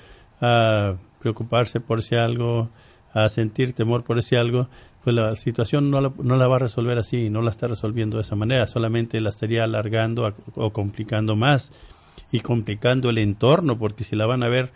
a 0.42 0.96
preocuparse 1.20 1.80
por 1.80 2.00
ese 2.00 2.18
algo, 2.18 2.70
a 3.14 3.28
sentir 3.30 3.72
temor 3.72 4.04
por 4.04 4.18
ese 4.18 4.36
algo, 4.36 4.68
pues 5.02 5.16
la 5.16 5.34
situación 5.36 5.90
no 5.90 6.02
la, 6.02 6.12
no 6.22 6.36
la 6.36 6.48
va 6.48 6.56
a 6.56 6.60
resolver 6.60 6.98
así, 6.98 7.30
no 7.30 7.40
la 7.40 7.50
está 7.50 7.66
resolviendo 7.66 8.18
de 8.18 8.24
esa 8.24 8.36
manera, 8.36 8.66
solamente 8.66 9.20
la 9.20 9.30
estaría 9.30 9.64
alargando 9.64 10.34
o 10.54 10.72
complicando 10.72 11.34
más 11.34 11.72
y 12.30 12.40
complicando 12.40 13.08
el 13.08 13.18
entorno, 13.18 13.78
porque 13.78 14.04
si 14.04 14.16
la 14.16 14.26
van 14.26 14.42
a 14.42 14.48
ver 14.48 14.70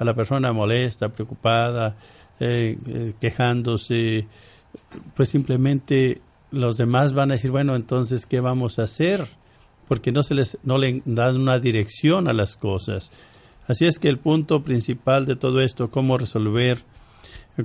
a 0.00 0.04
la 0.04 0.14
persona 0.14 0.52
molesta, 0.52 1.10
preocupada, 1.10 1.94
eh, 2.40 2.78
eh, 2.86 3.12
quejándose, 3.20 4.26
pues 5.14 5.28
simplemente 5.28 6.22
los 6.50 6.78
demás 6.78 7.12
van 7.12 7.30
a 7.30 7.34
decir, 7.34 7.50
bueno, 7.50 7.76
entonces, 7.76 8.24
¿qué 8.24 8.40
vamos 8.40 8.78
a 8.78 8.84
hacer? 8.84 9.28
Porque 9.86 10.10
no 10.10 10.22
se 10.22 10.34
les, 10.34 10.58
no 10.62 10.78
le 10.78 11.02
dan 11.04 11.36
una 11.36 11.58
dirección 11.58 12.28
a 12.28 12.32
las 12.32 12.56
cosas. 12.56 13.12
Así 13.68 13.86
es 13.86 13.98
que 13.98 14.08
el 14.08 14.18
punto 14.18 14.64
principal 14.64 15.26
de 15.26 15.36
todo 15.36 15.60
esto, 15.60 15.90
cómo 15.90 16.16
resolver, 16.16 16.82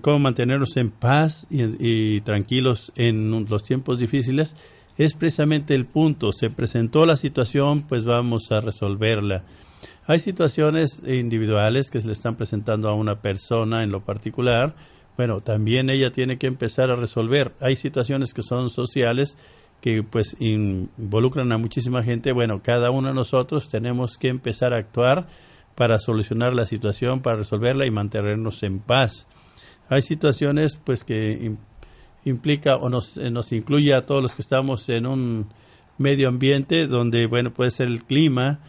cómo 0.02 0.20
mantenernos 0.20 0.76
en 0.76 0.92
paz 0.92 1.48
y 1.50 2.20
tranquilos 2.22 2.92
en 2.96 3.48
los 3.50 3.64
tiempos 3.64 3.98
difíciles, 3.98 4.56
es 4.98 5.14
precisamente 5.14 5.74
el 5.74 5.86
punto. 5.86 6.34
Se 6.34 6.50
presentó 6.50 7.06
la 7.06 7.16
situación, 7.16 7.84
pues 7.84 8.04
vamos 8.04 8.52
a 8.52 8.60
resolverla. 8.60 9.46
Hay 10.08 10.20
situaciones 10.20 11.02
individuales 11.08 11.90
que 11.90 12.00
se 12.00 12.08
le 12.08 12.14
están 12.14 12.36
presentando 12.36 12.90
a 12.90 12.94
una 12.94 13.22
persona 13.22 13.84
en 13.84 13.92
lo 13.92 14.02
particular. 14.02 14.76
Bueno, 15.18 15.42
también 15.42 15.90
ella 15.90 16.12
tiene 16.12 16.38
que 16.38 16.46
empezar 16.46 16.92
a 16.92 16.96
resolver. 16.96 17.54
Hay 17.60 17.76
situaciones 17.76 18.34
que 18.34 18.44
son 18.44 18.70
sociales 18.70 19.36
que 19.82 20.04
pues 20.04 20.36
involucran 20.40 21.52
a 21.52 21.58
muchísima 21.58 22.04
gente. 22.04 22.34
Bueno, 22.34 22.62
cada 22.62 22.92
uno 22.92 23.08
de 23.08 23.14
nosotros 23.16 23.68
tenemos 23.68 24.18
que 24.20 24.28
empezar 24.28 24.74
a 24.74 24.78
actuar 24.78 25.28
para 25.74 25.98
solucionar 25.98 26.54
la 26.54 26.68
situación, 26.68 27.22
para 27.22 27.38
resolverla 27.38 27.88
y 27.88 27.92
mantenernos 27.92 28.62
en 28.62 28.80
paz. 28.80 29.26
Hay 29.90 30.04
situaciones 30.04 30.78
pues 30.84 31.04
que 31.04 31.56
implica 32.26 32.76
o 32.76 32.90
nos, 32.90 33.18
nos 33.18 33.52
incluye 33.52 33.94
a 33.96 34.06
todos 34.06 34.22
los 34.22 34.36
que 34.36 34.44
estamos 34.44 34.88
en 34.90 35.08
un 35.08 35.48
medio 35.98 36.30
ambiente 36.30 36.86
donde, 36.88 37.26
bueno, 37.26 37.54
puede 37.54 37.72
ser 37.72 37.88
el 37.88 38.04
clima, 38.04 38.60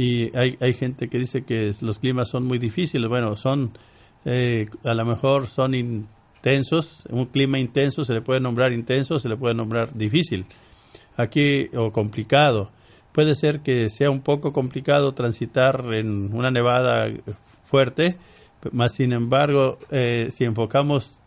y 0.00 0.34
hay, 0.34 0.56
hay 0.60 0.72
gente 0.72 1.10
que 1.10 1.18
dice 1.18 1.42
que 1.44 1.74
los 1.82 1.98
climas 1.98 2.30
son 2.30 2.44
muy 2.44 2.58
difíciles. 2.58 3.06
Bueno, 3.06 3.36
son, 3.36 3.76
eh, 4.24 4.66
a 4.82 4.94
lo 4.94 5.04
mejor 5.04 5.46
son 5.46 5.74
intensos, 5.74 7.06
un 7.10 7.26
clima 7.26 7.58
intenso 7.58 8.02
se 8.02 8.14
le 8.14 8.22
puede 8.22 8.40
nombrar 8.40 8.72
intenso, 8.72 9.18
se 9.18 9.28
le 9.28 9.36
puede 9.36 9.54
nombrar 9.54 9.92
difícil. 9.92 10.46
Aquí, 11.18 11.68
o 11.76 11.92
complicado. 11.92 12.70
Puede 13.12 13.34
ser 13.34 13.60
que 13.60 13.90
sea 13.90 14.10
un 14.10 14.22
poco 14.22 14.52
complicado 14.52 15.12
transitar 15.12 15.84
en 15.92 16.32
una 16.32 16.50
nevada 16.50 17.06
fuerte, 17.62 18.16
más 18.72 18.94
sin 18.94 19.12
embargo, 19.12 19.78
eh, 19.90 20.30
si 20.32 20.44
enfocamos 20.44 21.18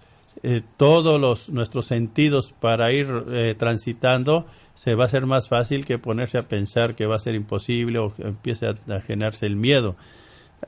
eh, 0.41 0.61
todos 0.77 1.21
los, 1.21 1.47
nuestros 1.49 1.85
sentidos 1.85 2.55
para 2.59 2.91
ir 2.91 3.55
transitando, 3.59 4.47
se 4.75 4.95
va 4.95 5.05
a 5.05 5.09
ser 5.09 5.25
más 5.25 5.47
fácil 5.47 5.85
que 5.85 5.99
ponerse 5.99 6.37
a 6.37 6.47
pensar 6.47 6.95
que 6.95 7.05
va 7.05 7.15
a 7.15 7.19
ser 7.19 7.35
imposible 7.35 7.99
o 7.99 8.13
que 8.15 8.23
empiece 8.23 8.67
a, 8.67 9.01
generarse 9.01 9.45
el 9.45 9.55
miedo. 9.55 9.95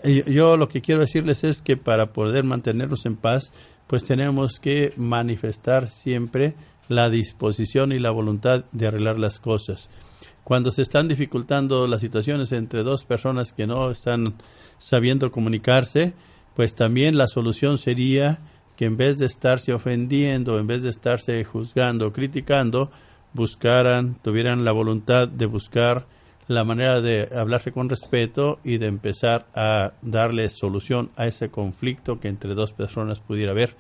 Yo 0.04 0.58
lo 0.58 0.68
que 0.68 0.82
quiero 0.82 1.02
decirles 1.02 1.44
es 1.44 1.62
que 1.62 1.78
para 1.78 2.12
poder 2.14 2.44
mantenernos 2.44 3.06
en 3.06 3.16
paz, 3.16 3.54
pues 3.88 4.04
tenemos 4.04 4.60
que 4.60 4.94
manifestar 4.98 5.88
siempre 5.88 6.56
la 6.88 7.10
disposición 7.10 7.92
y 7.92 8.00
la 8.00 8.12
voluntad 8.12 8.66
de 8.72 8.88
arreglar 8.88 9.20
las 9.20 9.40
cosas. 9.40 9.90
Cuando 10.44 10.70
se 10.70 10.84
están 10.84 11.08
dificultando 11.08 11.88
las 11.88 12.02
situaciones 12.02 12.52
entre 12.52 12.84
dos 12.84 13.04
personas 13.04 13.54
que 13.54 13.66
no 13.66 13.90
están 13.90 14.36
sabiendo 14.78 15.32
comunicarse, 15.32 16.14
pues 16.56 16.76
también 16.76 17.18
la 17.18 17.28
solución 17.28 17.78
sería 17.78 18.40
que 18.76 18.86
en 18.86 18.98
vez 18.98 19.18
de 19.18 19.26
estarse 19.26 19.74
ofendiendo, 19.74 20.60
en 20.60 20.68
vez 20.68 20.84
de 20.84 20.90
estarse 20.90 21.44
juzgando, 21.44 22.12
criticando, 22.14 22.92
buscaran, 23.36 24.16
tuvieran 24.24 24.64
la 24.64 24.72
voluntad 24.72 25.28
de 25.28 25.46
buscar 25.46 26.08
la 26.48 26.64
manera 26.64 27.02
de 27.02 27.28
hablarse 27.36 27.72
con 27.72 27.90
respeto 27.90 28.60
y 28.64 28.78
de 28.78 28.86
empezar 28.88 29.48
a 29.54 29.94
darle 30.02 30.48
solución 30.50 31.12
a 31.18 31.28
ese 31.28 31.50
conflicto 31.50 32.20
que 32.20 32.30
entre 32.30 32.54
dos 32.54 32.72
personas 32.72 33.20
pudiera 33.20 33.52
haber, 33.52 33.76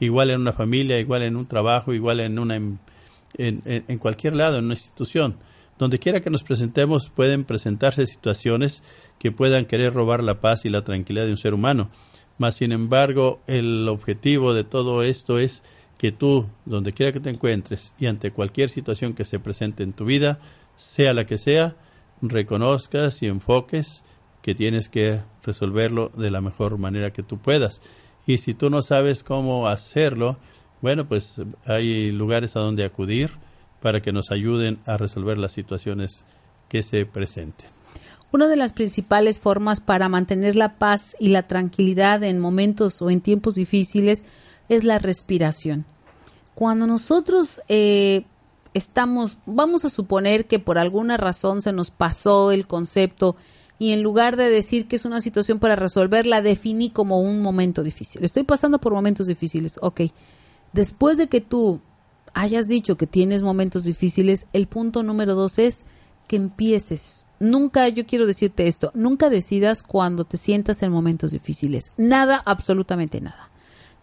igual 0.00 0.30
en 0.30 0.40
una 0.40 0.52
familia, 0.52 0.98
igual 0.98 1.22
en 1.22 1.36
un 1.36 1.46
trabajo, 1.46 1.94
igual 1.94 2.20
en 2.20 2.38
una 2.38 2.56
en, 2.56 2.80
en, 3.36 3.98
cualquier 3.98 4.34
lado, 4.34 4.58
en 4.58 4.64
una 4.64 4.74
institución. 4.74 5.36
Donde 5.78 5.98
quiera 5.98 6.20
que 6.20 6.30
nos 6.30 6.42
presentemos 6.42 7.10
pueden 7.10 7.44
presentarse 7.44 8.06
situaciones 8.06 8.82
que 9.18 9.30
puedan 9.30 9.66
querer 9.66 9.92
robar 9.92 10.22
la 10.22 10.40
paz 10.40 10.64
y 10.64 10.70
la 10.70 10.84
tranquilidad 10.84 11.26
de 11.26 11.32
un 11.32 11.36
ser 11.36 11.52
humano. 11.52 11.90
Mas, 12.38 12.56
sin 12.56 12.72
embargo, 12.72 13.40
el 13.46 13.88
objetivo 13.88 14.54
de 14.54 14.64
todo 14.64 15.02
esto 15.02 15.38
es 15.38 15.62
que 15.98 16.12
tú, 16.12 16.46
donde 16.64 16.92
quiera 16.92 17.12
que 17.12 17.20
te 17.20 17.30
encuentres 17.30 17.92
y 17.98 18.06
ante 18.06 18.30
cualquier 18.30 18.68
situación 18.68 19.14
que 19.14 19.24
se 19.24 19.38
presente 19.38 19.82
en 19.82 19.92
tu 19.92 20.04
vida, 20.04 20.38
sea 20.76 21.14
la 21.14 21.26
que 21.26 21.38
sea, 21.38 21.76
reconozcas 22.20 23.22
y 23.22 23.26
enfoques 23.26 24.02
que 24.42 24.54
tienes 24.54 24.88
que 24.88 25.22
resolverlo 25.42 26.10
de 26.16 26.30
la 26.30 26.40
mejor 26.40 26.78
manera 26.78 27.12
que 27.12 27.22
tú 27.22 27.38
puedas. 27.38 27.80
Y 28.26 28.38
si 28.38 28.54
tú 28.54 28.70
no 28.70 28.82
sabes 28.82 29.22
cómo 29.22 29.68
hacerlo, 29.68 30.38
bueno, 30.82 31.08
pues 31.08 31.34
hay 31.64 32.10
lugares 32.10 32.56
a 32.56 32.60
donde 32.60 32.84
acudir 32.84 33.30
para 33.80 34.02
que 34.02 34.12
nos 34.12 34.30
ayuden 34.30 34.78
a 34.86 34.96
resolver 34.96 35.38
las 35.38 35.52
situaciones 35.52 36.24
que 36.68 36.82
se 36.82 37.06
presenten. 37.06 37.68
Una 38.32 38.48
de 38.48 38.56
las 38.56 38.72
principales 38.72 39.38
formas 39.38 39.80
para 39.80 40.08
mantener 40.08 40.56
la 40.56 40.78
paz 40.78 41.16
y 41.20 41.28
la 41.28 41.44
tranquilidad 41.44 42.22
en 42.24 42.38
momentos 42.38 43.00
o 43.00 43.10
en 43.10 43.20
tiempos 43.20 43.54
difíciles 43.54 44.24
es 44.68 44.84
la 44.84 44.98
respiración. 44.98 45.84
Cuando 46.54 46.86
nosotros 46.86 47.60
eh, 47.68 48.24
estamos, 48.74 49.38
vamos 49.46 49.84
a 49.84 49.90
suponer 49.90 50.46
que 50.46 50.58
por 50.58 50.78
alguna 50.78 51.16
razón 51.16 51.62
se 51.62 51.72
nos 51.72 51.90
pasó 51.90 52.50
el 52.50 52.66
concepto 52.66 53.36
y 53.78 53.92
en 53.92 54.02
lugar 54.02 54.36
de 54.36 54.48
decir 54.48 54.86
que 54.86 54.96
es 54.96 55.04
una 55.04 55.20
situación 55.20 55.58
para 55.58 55.76
resolver, 55.76 56.26
la 56.26 56.40
definí 56.40 56.90
como 56.90 57.20
un 57.20 57.42
momento 57.42 57.82
difícil. 57.82 58.24
Estoy 58.24 58.44
pasando 58.44 58.78
por 58.78 58.94
momentos 58.94 59.26
difíciles, 59.26 59.78
ok. 59.82 60.02
Después 60.72 61.18
de 61.18 61.26
que 61.26 61.40
tú 61.40 61.80
hayas 62.32 62.68
dicho 62.68 62.96
que 62.96 63.06
tienes 63.06 63.42
momentos 63.42 63.84
difíciles, 63.84 64.46
el 64.52 64.66
punto 64.66 65.02
número 65.02 65.34
dos 65.34 65.58
es 65.58 65.84
que 66.26 66.36
empieces. 66.36 67.26
Nunca, 67.38 67.88
yo 67.88 68.06
quiero 68.06 68.26
decirte 68.26 68.66
esto, 68.66 68.90
nunca 68.94 69.28
decidas 69.28 69.82
cuando 69.82 70.24
te 70.24 70.38
sientas 70.38 70.82
en 70.82 70.90
momentos 70.90 71.32
difíciles. 71.32 71.92
Nada, 71.98 72.42
absolutamente 72.44 73.20
nada 73.20 73.45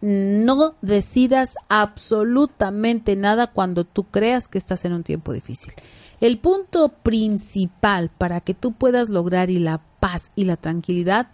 no 0.03 0.75
decidas 0.81 1.55
absolutamente 1.69 3.15
nada 3.15 3.47
cuando 3.47 3.85
tú 3.85 4.03
creas 4.03 4.49
que 4.49 4.57
estás 4.57 4.83
en 4.83 4.91
un 4.91 5.03
tiempo 5.03 5.31
difícil. 5.31 5.71
El 6.19 6.39
punto 6.39 6.89
principal 6.89 8.11
para 8.17 8.41
que 8.41 8.53
tú 8.53 8.73
puedas 8.73 9.07
lograr 9.07 9.49
y 9.49 9.59
la 9.59 9.81
paz 10.01 10.31
y 10.35 10.43
la 10.43 10.57
tranquilidad 10.57 11.27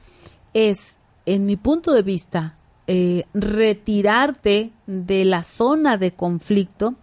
es, 0.53 0.99
en 1.25 1.47
mi 1.47 1.55
punto 1.55 1.93
de 1.93 2.03
vista, 2.03 2.57
eh, 2.85 3.23
retirarte 3.33 4.71
de 4.85 5.25
la 5.25 5.41
zona 5.41 5.97
de 5.97 6.13
conflicto, 6.13 6.93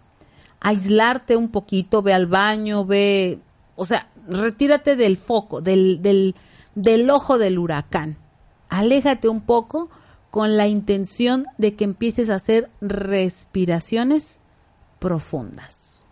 aislarte 0.61 1.35
un 1.35 1.49
poquito, 1.49 2.01
ve 2.01 2.13
al 2.13 2.27
baño, 2.27 2.85
ve, 2.85 3.39
o 3.75 3.83
sea, 3.83 4.07
retírate 4.25 4.95
del 4.95 5.17
foco, 5.17 5.59
del, 5.59 6.01
del, 6.01 6.33
del 6.75 7.09
ojo 7.09 7.37
del 7.37 7.59
huracán. 7.59 8.17
Aléjate 8.69 9.27
un 9.27 9.41
poco 9.41 9.89
con 10.31 10.57
la 10.57 10.67
intención 10.67 11.45
de 11.57 11.75
que 11.75 11.83
empieces 11.83 12.29
a 12.29 12.35
hacer 12.35 12.69
respiraciones 12.81 14.39
profundas. 14.99 16.03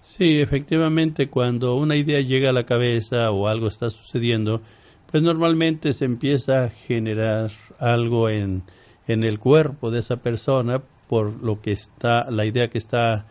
Sí, 0.00 0.40
efectivamente, 0.40 1.28
cuando 1.28 1.76
una 1.76 1.96
idea 1.96 2.20
llega 2.20 2.50
a 2.50 2.52
la 2.52 2.64
cabeza 2.64 3.30
o 3.30 3.46
algo 3.46 3.68
está 3.68 3.90
sucediendo, 3.90 4.62
pues 5.10 5.22
normalmente 5.22 5.92
se 5.92 6.04
empieza 6.04 6.64
a 6.64 6.70
generar 6.70 7.50
algo 7.78 8.28
en, 8.28 8.62
en 9.06 9.24
el 9.24 9.38
cuerpo 9.38 9.90
de 9.90 10.00
esa 10.00 10.16
persona 10.16 10.82
por 11.08 11.42
lo 11.42 11.60
que 11.60 11.72
está, 11.72 12.30
la 12.30 12.44
idea 12.44 12.68
que 12.68 12.78
está 12.78 13.26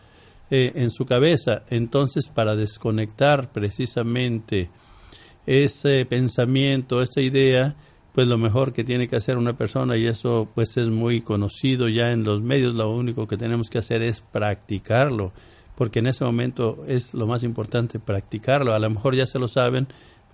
eh, 0.50 0.72
en 0.74 0.90
su 0.90 1.06
cabeza. 1.06 1.62
Entonces, 1.68 2.28
para 2.28 2.56
desconectar 2.56 3.52
precisamente 3.52 4.70
ese 5.46 6.04
pensamiento, 6.04 7.00
esa 7.00 7.20
idea, 7.20 7.76
pues 8.18 8.26
lo 8.26 8.36
mejor 8.36 8.72
que 8.72 8.82
tiene 8.82 9.06
que 9.06 9.14
hacer 9.14 9.38
una 9.38 9.52
persona 9.52 9.96
y 9.96 10.08
eso 10.08 10.48
pues 10.52 10.76
es 10.76 10.88
muy 10.88 11.20
conocido 11.20 11.88
ya 11.88 12.10
en 12.10 12.24
los 12.24 12.42
medios, 12.42 12.74
lo 12.74 12.90
único 12.90 13.28
que 13.28 13.36
tenemos 13.36 13.70
que 13.70 13.78
hacer 13.78 14.02
es 14.02 14.22
practicarlo, 14.22 15.30
porque 15.76 16.00
en 16.00 16.08
ese 16.08 16.24
momento 16.24 16.84
es 16.88 17.14
lo 17.14 17.28
más 17.28 17.44
importante 17.44 18.00
practicarlo, 18.00 18.74
a 18.74 18.80
lo 18.80 18.90
mejor 18.90 19.14
ya 19.14 19.24
se 19.24 19.38
lo 19.38 19.46
saben, 19.46 19.86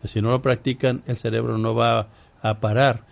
Si 0.03 0.23
no 0.23 0.31
lo 0.31 0.41
practican, 0.41 1.03
el 1.07 1.17
cerebro 1.17 1.59
no 1.59 1.75
va 1.75 2.09
a 2.41 2.59
parar. 2.59 3.05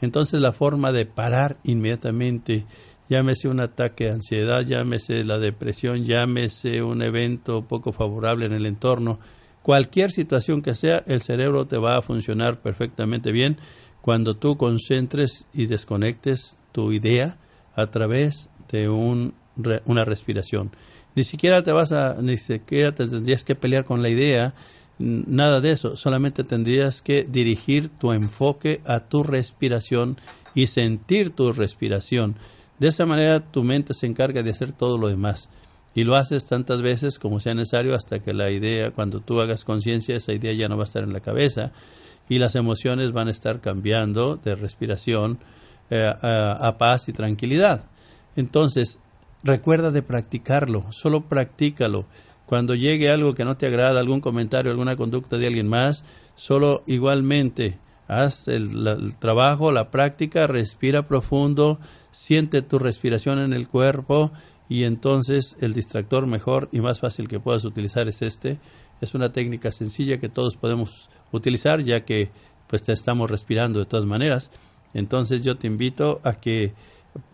Entonces 0.00 0.40
la 0.40 0.52
forma 0.52 0.92
de 0.92 1.06
parar 1.06 1.56
inmediatamente, 1.64 2.66
llámese 3.08 3.48
un 3.48 3.58
ataque 3.58 4.04
de 4.04 4.10
ansiedad, 4.12 4.64
llámese 4.64 5.24
la 5.24 5.40
depresión, 5.40 6.04
llámese 6.04 6.84
un 6.84 7.02
evento 7.02 7.62
poco 7.62 7.90
favorable 7.92 8.46
en 8.46 8.52
el 8.52 8.66
entorno, 8.66 9.18
cualquier 9.62 10.12
situación 10.12 10.62
que 10.62 10.76
sea, 10.76 11.02
el 11.08 11.20
cerebro 11.20 11.66
te 11.66 11.78
va 11.78 11.96
a 11.96 12.02
funcionar 12.02 12.60
perfectamente 12.60 13.32
bien 13.32 13.58
cuando 14.00 14.36
tú 14.36 14.56
concentres 14.56 15.46
y 15.52 15.66
desconectes 15.66 16.56
tu 16.72 16.92
idea 16.92 17.36
a 17.74 17.86
través 17.88 18.48
de 18.70 18.88
un, 18.88 19.34
una 19.84 20.04
respiración. 20.04 20.70
Ni 21.14 21.24
siquiera 21.24 21.62
te 21.62 21.72
vas 21.72 21.92
a, 21.92 22.20
ni 22.22 22.36
siquiera 22.36 22.92
te 22.92 23.06
tendrías 23.06 23.44
que 23.44 23.54
pelear 23.54 23.84
con 23.84 24.02
la 24.02 24.08
idea, 24.08 24.54
nada 24.98 25.60
de 25.60 25.72
eso, 25.72 25.96
solamente 25.96 26.44
tendrías 26.44 27.02
que 27.02 27.24
dirigir 27.24 27.88
tu 27.88 28.12
enfoque 28.12 28.80
a 28.86 29.00
tu 29.00 29.22
respiración 29.22 30.18
y 30.54 30.66
sentir 30.66 31.30
tu 31.30 31.52
respiración. 31.52 32.36
De 32.78 32.88
esa 32.88 33.06
manera 33.06 33.40
tu 33.40 33.62
mente 33.62 33.92
se 33.92 34.06
encarga 34.06 34.42
de 34.42 34.50
hacer 34.50 34.72
todo 34.72 34.98
lo 34.98 35.08
demás. 35.08 35.48
Y 35.92 36.04
lo 36.04 36.14
haces 36.14 36.46
tantas 36.46 36.82
veces 36.82 37.18
como 37.18 37.40
sea 37.40 37.52
necesario 37.52 37.94
hasta 37.94 38.20
que 38.20 38.32
la 38.32 38.50
idea, 38.50 38.92
cuando 38.92 39.20
tú 39.20 39.40
hagas 39.40 39.64
conciencia, 39.64 40.14
esa 40.14 40.32
idea 40.32 40.52
ya 40.52 40.68
no 40.68 40.76
va 40.76 40.84
a 40.84 40.86
estar 40.86 41.02
en 41.02 41.12
la 41.12 41.20
cabeza 41.20 41.72
y 42.30 42.38
las 42.38 42.54
emociones 42.54 43.10
van 43.10 43.26
a 43.26 43.32
estar 43.32 43.60
cambiando 43.60 44.36
de 44.36 44.54
respiración 44.54 45.40
eh, 45.90 46.06
a, 46.06 46.76
paz 46.78 47.08
y 47.08 47.12
tranquilidad. 47.12 47.86
Entonces, 48.36 49.00
recuerda 49.42 49.90
de 49.90 50.02
practicarlo, 50.02 50.86
solo 50.92 51.22
practícalo. 51.22 52.06
Cuando 52.46 52.76
llegue 52.76 53.10
algo 53.10 53.34
que 53.34 53.44
no 53.44 53.56
te 53.56 53.66
agrada, 53.66 53.98
algún 53.98 54.20
comentario, 54.20 54.70
alguna 54.70 54.94
conducta 54.94 55.38
de 55.38 55.48
alguien 55.48 55.66
más, 55.66 56.04
solo 56.36 56.84
igualmente 56.86 57.78
haz 58.06 58.46
el, 58.46 59.16
trabajo, 59.18 59.72
la 59.72 59.90
práctica, 59.90 60.46
respira 60.46 61.08
profundo, 61.08 61.80
siente 62.12 62.62
tu 62.62 62.78
respiración 62.78 63.40
en 63.40 63.52
el 63.52 63.66
cuerpo 63.66 64.30
y 64.68 64.84
entonces 64.84 65.56
el 65.60 65.72
distractor 65.72 66.28
mejor 66.28 66.68
y 66.70 66.80
más 66.80 67.00
fácil 67.00 67.26
que 67.26 67.40
puedas 67.40 67.64
utilizar 67.64 68.06
es 68.06 68.22
este. 68.22 68.58
Es 69.00 69.14
una 69.14 69.32
técnica 69.32 69.70
sencilla 69.70 70.18
que 70.18 70.28
todos 70.28 70.56
podemos 70.56 71.08
utilizar 71.32 71.80
ya 71.82 72.04
que 72.04 72.30
pues 72.66 72.82
te 72.82 72.92
estamos 72.92 73.30
respirando 73.30 73.78
de 73.78 73.86
todas 73.86 74.06
maneras. 74.06 74.50
Entonces 74.94 75.42
yo 75.42 75.56
te 75.56 75.66
invito 75.66 76.20
a 76.24 76.34
que 76.34 76.74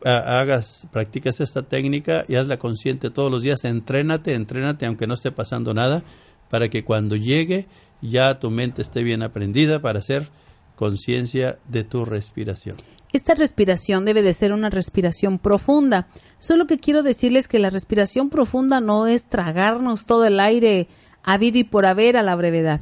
hagas, 0.05 0.87
practiques 0.91 1.41
esta 1.41 1.63
técnica 1.63 2.25
y 2.29 2.37
hazla 2.37 2.59
consciente 2.59 3.11
todos 3.11 3.31
los 3.31 3.43
días. 3.43 3.65
Entrénate, 3.65 4.35
entrénate 4.35 4.87
aunque 4.87 5.07
no 5.07 5.15
esté 5.15 5.31
pasando 5.33 5.75
nada 5.75 6.03
para 6.51 6.69
que 6.69 6.85
cuando 6.85 7.17
llegue 7.17 7.67
ya 8.01 8.39
tu 8.39 8.51
mente 8.51 8.83
esté 8.83 9.03
bien 9.03 9.23
aprendida 9.23 9.81
para 9.81 9.99
hacer 9.99 10.29
conciencia 10.77 11.59
de 11.69 11.85
tu 11.85 12.05
respiración. 12.05 12.77
Esta 13.13 13.35
respiración 13.35 14.05
debe 14.05 14.23
de 14.23 14.35
ser 14.35 14.53
una 14.53 14.69
respiración 14.69 15.39
profunda. 15.39 16.09
Solo 16.39 16.67
que 16.67 16.79
quiero 16.79 17.03
decirles 17.03 17.49
que 17.49 17.59
la 17.59 17.71
respiración 17.71 18.29
profunda 18.31 18.81
no 18.81 19.07
es 19.07 19.27
tragarnos 19.27 20.05
todo 20.05 20.27
el 20.27 20.39
aire 20.39 20.89
habido 21.35 21.59
y 21.59 21.65
por 21.65 21.85
haber 21.85 22.17
a 22.17 22.23
la 22.23 22.35
brevedad. 22.35 22.81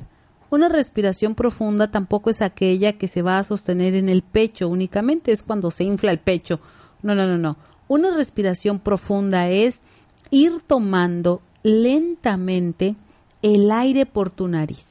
Una 0.50 0.68
respiración 0.68 1.34
profunda 1.34 1.90
tampoco 1.90 2.30
es 2.30 2.40
aquella 2.40 2.92
que 2.92 3.08
se 3.08 3.22
va 3.22 3.38
a 3.38 3.44
sostener 3.44 3.94
en 3.94 4.08
el 4.08 4.22
pecho 4.22 4.68
únicamente, 4.68 5.32
es 5.32 5.42
cuando 5.42 5.72
se 5.72 5.82
infla 5.82 6.12
el 6.12 6.20
pecho. 6.20 6.60
No, 7.02 7.16
no, 7.16 7.26
no, 7.26 7.38
no. 7.38 7.56
Una 7.88 8.16
respiración 8.16 8.78
profunda 8.78 9.48
es 9.48 9.82
ir 10.30 10.60
tomando 10.64 11.42
lentamente 11.64 12.94
el 13.42 13.70
aire 13.72 14.06
por 14.06 14.30
tu 14.30 14.46
nariz. 14.46 14.88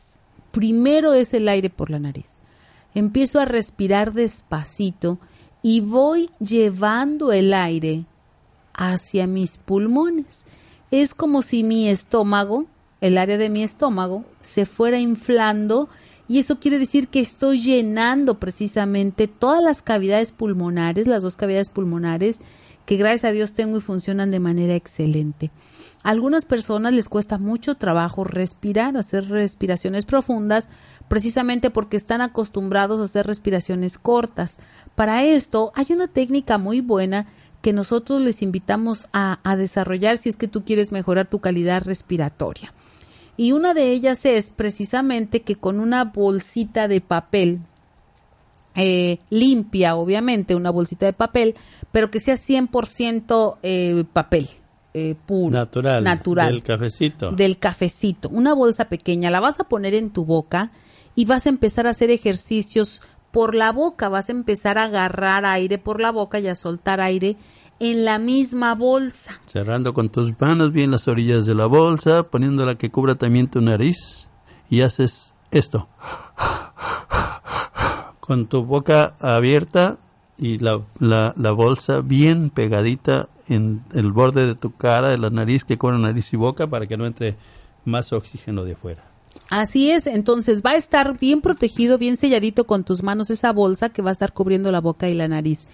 Primero 0.52 1.13
es 1.13 1.34
el 1.34 1.48
aire 1.48 1.70
por 1.70 1.89
la 1.89 2.00
nariz. 2.00 2.42
Empiezo 2.94 3.39
a 3.39 3.46
respirar 3.46 4.13
despacito 4.13 5.18
y 5.62 5.80
voy 5.80 6.30
llevando 6.39 7.32
el 7.32 7.54
aire 7.54 8.06
hacia 8.74 9.28
mis 9.28 9.58
pulmones. 9.58 10.44
Es 10.92 11.16
como 11.16 11.42
si 11.42 11.63
mi 11.63 11.89
estómago, 11.89 12.66
el 13.04 13.18
área 13.18 13.38
de 13.38 13.50
mi 13.50 13.63
estómago, 13.63 14.24
se 14.42 14.66
fuera 14.66 14.98
inflando 14.98 15.89
y 16.30 16.39
eso 16.39 16.62
quiere 16.62 16.80
decir 16.80 17.10
que 17.10 17.20
estoy 17.20 17.62
llenando 17.62 18.39
precisamente 18.39 19.28
todas 19.28 19.62
las 19.62 19.82
cavidades 19.82 20.32
pulmonares, 20.32 21.06
las 21.06 21.22
dos 21.22 21.36
cavidades 21.36 21.70
pulmonares, 21.70 22.39
que 22.86 22.96
gracias 22.96 23.26
a 23.26 23.34
Dios 23.34 23.52
tengo 23.52 23.78
y 23.78 23.82
funcionan 23.82 24.32
de 24.32 24.39
manera 24.39 24.76
excelente. 24.76 25.52
A 26.02 26.12
algunas 26.12 26.46
personas 26.46 26.94
les 26.94 27.10
cuesta 27.10 27.38
mucho 27.38 27.76
trabajo 27.76 28.24
respirar, 28.24 28.96
hacer 28.96 29.28
respiraciones 29.28 30.06
profundas, 30.06 30.70
precisamente 31.10 31.70
porque 31.70 31.98
están 31.98 32.22
acostumbrados 32.22 33.02
a 33.02 33.04
hacer 33.04 33.28
respiraciones 33.28 33.98
cortas. 33.98 34.60
Para 34.96 35.26
esto 35.26 35.74
hay 35.76 35.88
una 35.89 36.08
técnica 36.08 36.58
muy 36.58 36.80
buena 36.80 37.28
que 37.62 37.74
nosotros 37.74 38.22
les 38.22 38.42
invitamos 38.42 39.08
a, 39.13 39.39
desarrollar 39.58 40.18
si 40.18 40.30
es 40.30 40.36
que 40.38 40.50
tú 40.50 40.63
quieres 40.63 40.92
mejorar 40.92 41.30
tu 41.30 41.39
calidad 41.39 41.84
respiratoria. 41.84 42.74
Y 43.36 43.52
una 43.52 43.74
de 43.74 43.91
ellas 43.91 44.26
es 44.26 44.52
precisamente 44.52 45.41
que 45.41 45.56
con 45.56 45.80
una 45.80 46.06
bolsita 46.06 46.88
de 46.88 47.02
papel, 47.02 47.62
eh, 48.76 49.19
limpia, 49.30 49.96
obviamente, 49.96 50.56
una 50.56 50.69
bolsita 50.69 51.06
de 51.06 51.13
papel, 51.13 51.56
pero 51.91 52.12
que 52.12 52.19
sea 52.19 52.36
100% 52.36 53.58
eh, 53.63 54.04
papel, 54.13 54.48
eh, 54.93 55.15
puro, 55.26 55.52
natural, 55.52 56.04
natural, 56.04 56.54
del 56.54 56.63
cafecito. 56.63 57.32
Del 57.32 57.58
cafecito, 57.58 58.30
una 58.30 58.54
bolsa 58.54 58.86
pequeña, 58.86 59.32
la 59.32 59.39
vas 59.39 59.60
a 59.60 59.63
poner 59.63 59.96
en 59.96 60.12
tu 60.12 60.26
boca 60.26 60.72
y 61.15 61.26
vas 61.26 61.46
a 61.46 61.50
empezar 61.50 61.88
a 61.88 61.91
hacer 61.91 62.12
ejercicios 62.12 63.02
por 63.32 63.56
la 63.56 63.72
boca, 63.72 64.10
vas 64.10 64.30
a 64.30 64.32
empezar 64.32 64.78
a 64.78 64.84
agarrar 64.84 65.46
aire 65.46 65.80
por 65.80 66.00
la 66.00 66.12
boca 66.12 66.39
y 66.39 66.48
a 66.48 66.56
soltar 66.56 67.02
aire 67.02 67.36
en 67.84 68.06
la 68.06 68.17
misma 68.17 68.76
bolsa. 68.76 69.41
Cerrando 69.46 69.93
con 69.93 70.08
tus 70.08 70.39
manos 70.39 70.72
bien 70.72 70.91
las 70.91 71.10
orillas 71.10 71.46
de 71.46 71.54
la 71.54 71.65
bolsa, 71.65 72.24
poniéndola 72.24 72.76
que 72.76 72.89
cubra 72.89 73.15
también 73.15 73.50
tu 73.50 73.60
nariz 73.60 74.30
y 74.69 74.82
haces 74.82 75.34
esto. 75.52 75.89
Con 78.22 78.48
tu 78.48 78.63
boca 78.63 79.15
abierta 79.19 79.98
y 80.38 80.60
la, 80.60 80.82
la, 81.00 81.34
la 81.36 81.52
bolsa 81.52 82.00
bien 82.00 82.52
pegadita 82.52 83.28
en 83.50 83.84
el 83.93 84.13
borde 84.13 84.48
de 84.48 84.56
tu 84.56 84.76
cara, 84.78 85.10
de 85.10 85.17
la 85.17 85.30
nariz 85.30 85.65
que 85.65 85.78
cubre 85.78 85.98
nariz 85.98 86.32
y 86.32 86.38
boca 86.38 86.67
para 86.67 86.88
que 86.88 86.96
no 86.96 87.06
entre 87.06 87.36
más 87.84 88.13
oxígeno 88.13 88.63
de 88.63 88.78
fuera. 88.78 89.04
Así 89.50 89.91
es, 89.91 90.08
entonces 90.08 90.63
va 90.65 90.72
a 90.72 90.76
estar 90.76 91.19
bien 91.19 91.41
protegido, 91.41 91.98
bien 91.98 92.15
selladito 92.15 92.65
con 92.65 92.86
tus 92.86 93.04
manos 93.04 93.30
esa 93.30 93.52
bolsa 93.52 93.89
que 93.89 94.02
va 94.02 94.10
a 94.10 94.13
estar 94.13 94.32
cubriendo 94.32 94.72
la 94.72 94.80
boca 94.80 95.10
y 95.10 95.15
la 95.15 95.28
nariz. 95.28 95.67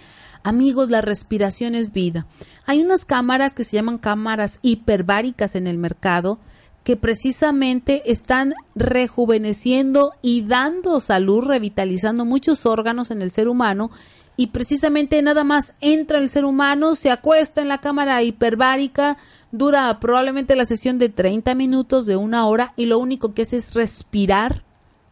Amigos, 0.43 0.89
la 0.89 1.01
respiración 1.01 1.75
es 1.75 1.91
vida. 1.91 2.25
Hay 2.65 2.81
unas 2.81 3.05
cámaras 3.05 3.55
que 3.55 3.63
se 3.63 3.75
llaman 3.75 3.97
cámaras 3.97 4.59
hiperbáricas 4.61 5.55
en 5.55 5.67
el 5.67 5.77
mercado 5.77 6.39
que 6.83 6.95
precisamente 6.95 8.11
están 8.11 8.53
rejuveneciendo 8.73 10.13
y 10.21 10.43
dando 10.43 10.99
salud, 11.01 11.41
revitalizando 11.41 12.25
muchos 12.25 12.65
órganos 12.65 13.11
en 13.11 13.21
el 13.21 13.31
ser 13.31 13.47
humano 13.47 13.91
y 14.39 14.47
precisamente 14.47 15.21
nada 15.21 15.43
más 15.43 15.73
entra 15.81 16.17
el 16.17 16.29
ser 16.29 16.45
humano, 16.45 16.95
se 16.95 17.11
acuesta 17.11 17.61
en 17.61 17.67
la 17.67 17.79
cámara 17.79 18.23
hiperbárica, 18.23 19.17
dura 19.51 19.99
probablemente 19.99 20.55
la 20.55 20.63
sesión 20.63 20.97
de 20.97 21.09
30 21.09 21.55
minutos, 21.55 22.05
de 22.05 22.15
una 22.15 22.47
hora, 22.47 22.71
y 22.77 22.85
lo 22.85 22.99
único 22.99 23.33
que 23.33 23.41
hace 23.41 23.57
es 23.57 23.73
respirar 23.73 24.63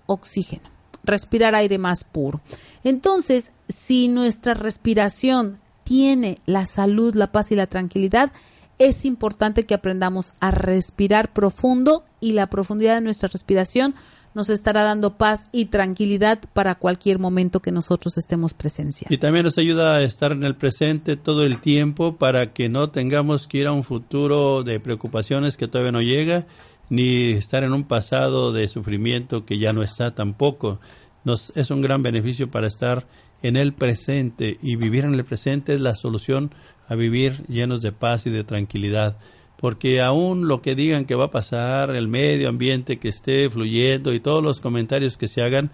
oxígeno, 0.05 0.69
respirar 1.07 1.55
aire 1.55 1.79
más 1.79 2.03
puro. 2.03 2.41
Entonces, 2.83 3.53
si 3.67 4.07
nuestra 4.07 4.53
respiración 4.53 5.59
tiene 5.83 6.37
la 6.45 6.65
salud, 6.65 7.15
la 7.15 7.31
paz 7.31 7.51
y 7.51 7.55
la 7.55 7.65
tranquilidad, 7.65 8.31
es 8.77 9.05
importante 9.05 9.65
que 9.65 9.73
aprendamos 9.73 10.33
a 10.39 10.51
respirar 10.51 11.33
profundo 11.33 12.03
y 12.19 12.33
la 12.33 12.47
profundidad 12.47 12.95
de 12.95 13.01
nuestra 13.01 13.29
respiración 13.29 13.95
nos 14.37 14.51
estará 14.51 14.83
dando 14.83 15.17
paz 15.17 15.49
y 15.51 15.65
tranquilidad 15.65 16.39
para 16.53 16.75
cualquier 16.75 17.17
momento 17.17 17.59
que 17.59 17.71
nosotros 17.71 18.19
estemos 18.19 18.53
presenciando. 18.53 19.11
Y 19.13 19.17
también 19.17 19.43
nos 19.45 19.57
ayuda 19.57 19.95
a 19.95 20.03
estar 20.03 20.31
en 20.31 20.43
el 20.43 20.55
presente 20.55 21.17
todo 21.17 21.43
el 21.43 21.59
tiempo 21.59 22.17
para 22.17 22.53
que 22.53 22.69
no 22.69 22.91
tengamos 22.91 23.47
que 23.47 23.59
ir 23.59 23.67
a 23.67 23.71
un 23.71 23.83
futuro 23.83 24.63
de 24.63 24.79
preocupaciones 24.79 25.57
que 25.57 25.67
todavía 25.67 25.91
no 25.91 26.01
llega, 26.01 26.45
ni 26.89 27.31
estar 27.31 27.63
en 27.63 27.73
un 27.73 27.83
pasado 27.83 28.51
de 28.51 28.67
sufrimiento 28.67 29.45
que 29.45 29.59
ya 29.59 29.73
no 29.73 29.83
está 29.83 30.15
tampoco. 30.15 30.79
Nos, 31.23 31.51
es 31.55 31.71
un 31.71 31.81
gran 31.81 32.03
beneficio 32.03 32.49
para 32.49 32.67
estar 32.67 33.07
en 33.41 33.55
el 33.55 33.73
presente 33.73 34.57
y 34.61 34.75
vivir 34.75 35.05
en 35.05 35.13
el 35.13 35.25
presente 35.25 35.75
es 35.75 35.81
la 35.81 35.95
solución 35.95 36.51
a 36.87 36.95
vivir 36.95 37.43
llenos 37.47 37.81
de 37.81 37.91
paz 37.91 38.25
y 38.25 38.29
de 38.29 38.43
tranquilidad 38.43 39.17
porque 39.57 40.01
aún 40.01 40.47
lo 40.47 40.61
que 40.61 40.75
digan 40.75 41.05
que 41.05 41.15
va 41.15 41.25
a 41.25 41.31
pasar, 41.31 41.95
el 41.95 42.07
medio 42.07 42.49
ambiente 42.49 42.99
que 42.99 43.09
esté 43.09 43.49
fluyendo 43.49 44.13
y 44.13 44.19
todos 44.19 44.43
los 44.43 44.59
comentarios 44.59 45.17
que 45.17 45.27
se 45.27 45.41
hagan, 45.41 45.71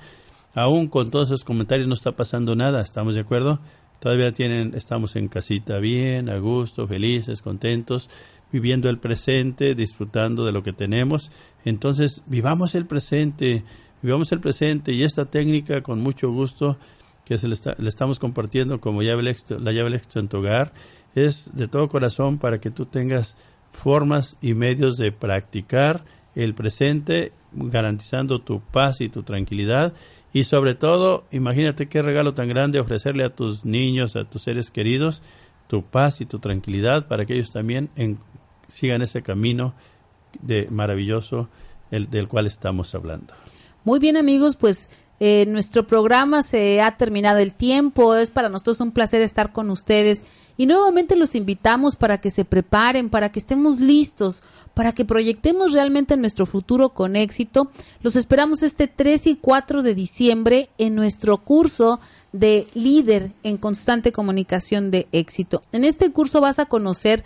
aún 0.55 0.87
con 0.87 1.11
todos 1.11 1.29
esos 1.29 1.43
comentarios 1.43 1.87
no 1.87 1.93
está 1.93 2.13
pasando 2.13 2.55
nada, 2.55 2.81
¿estamos 2.81 3.15
de 3.15 3.21
acuerdo? 3.21 3.59
Todavía 3.99 4.31
tienen, 4.31 4.73
estamos 4.73 5.15
en 5.15 5.27
casita 5.27 5.79
bien, 5.79 6.29
a 6.29 6.37
gusto, 6.37 6.87
felices, 6.87 7.41
contentos, 7.41 8.09
viviendo 8.53 8.87
el 8.87 8.99
presente, 8.99 9.73
disfrutando 9.73 10.45
de 10.45 10.51
lo 10.51 10.61
que 10.63 10.71
tenemos. 10.71 11.31
Entonces, 11.65 12.21
vivamos 12.27 12.75
el 12.75 12.85
presente, 12.85 13.65
vivamos 14.03 14.31
el 14.31 14.39
presente 14.39 14.93
y 14.93 15.03
esta 15.03 15.25
técnica 15.25 15.81
con 15.81 15.99
mucho 15.99 16.31
gusto 16.31 16.77
que 17.25 17.37
se 17.37 17.47
le, 17.47 17.55
estamos 17.87 18.19
compartiendo 18.19 18.79
como 18.79 19.01
llave 19.01 19.23
la 19.23 19.71
llave 19.71 19.95
éxito 19.95 20.19
en 20.19 20.27
tu 20.27 20.37
hogar 20.37 20.73
es 21.15 21.49
de 21.53 21.67
todo 21.67 21.87
corazón 21.87 22.37
para 22.37 22.59
que 22.59 22.69
tú 22.69 22.85
tengas 22.85 23.37
formas 23.71 24.37
y 24.41 24.53
medios 24.53 24.97
de 24.97 25.11
practicar 25.11 26.03
el 26.35 26.53
presente 26.53 27.31
garantizando 27.53 28.41
tu 28.41 28.59
paz 28.59 28.99
y 28.99 29.09
tu 29.09 29.23
tranquilidad 29.23 29.93
y 30.33 30.43
sobre 30.43 30.75
todo 30.75 31.25
imagínate 31.31 31.87
qué 31.87 32.01
regalo 32.01 32.33
tan 32.33 32.49
grande 32.49 32.79
ofrecerle 32.79 33.23
a 33.23 33.33
tus 33.33 33.63
niños, 33.63 34.15
a 34.15 34.25
tus 34.25 34.43
seres 34.43 34.69
queridos 34.69 35.23
tu 35.67 35.83
paz 35.83 36.21
y 36.21 36.25
tu 36.25 36.39
tranquilidad 36.39 37.07
para 37.07 37.25
que 37.25 37.35
ellos 37.35 37.51
también 37.51 37.89
sigan 38.73 39.01
ese 39.01 39.21
camino 39.21 39.73
de 40.41 40.67
maravilloso 40.69 41.47
el, 41.91 42.09
del 42.09 42.27
cual 42.27 42.47
estamos 42.47 42.95
hablando. 42.95 43.33
Muy 43.83 43.99
bien 43.99 44.17
amigos, 44.17 44.55
pues 44.55 44.89
eh, 45.19 45.45
nuestro 45.47 45.85
programa 45.85 46.41
se 46.41 46.81
ha 46.81 46.97
terminado 46.97 47.37
el 47.39 47.53
tiempo. 47.53 48.15
Es 48.15 48.31
para 48.31 48.49
nosotros 48.49 48.81
un 48.81 48.91
placer 48.91 49.21
estar 49.21 49.51
con 49.51 49.69
ustedes. 49.69 50.23
Y 50.57 50.65
nuevamente 50.65 51.15
los 51.15 51.35
invitamos 51.35 51.95
para 51.95 52.19
que 52.19 52.29
se 52.29 52.45
preparen, 52.45 53.09
para 53.09 53.31
que 53.31 53.39
estemos 53.39 53.79
listos, 53.79 54.43
para 54.73 54.91
que 54.91 55.05
proyectemos 55.05 55.71
realmente 55.71 56.17
nuestro 56.17 56.45
futuro 56.45 56.89
con 56.89 57.15
éxito. 57.15 57.71
Los 58.01 58.15
esperamos 58.15 58.63
este 58.63 58.87
3 58.87 59.27
y 59.27 59.35
4 59.35 59.83
de 59.83 59.95
diciembre 59.95 60.69
en 60.77 60.95
nuestro 60.95 61.37
curso 61.37 61.99
de 62.33 62.67
líder 62.73 63.31
en 63.43 63.57
constante 63.57 64.11
comunicación 64.11 64.91
de 64.91 65.07
éxito. 65.11 65.61
En 65.71 65.85
este 65.85 66.11
curso 66.11 66.41
vas 66.41 66.59
a 66.59 66.65
conocer 66.65 67.23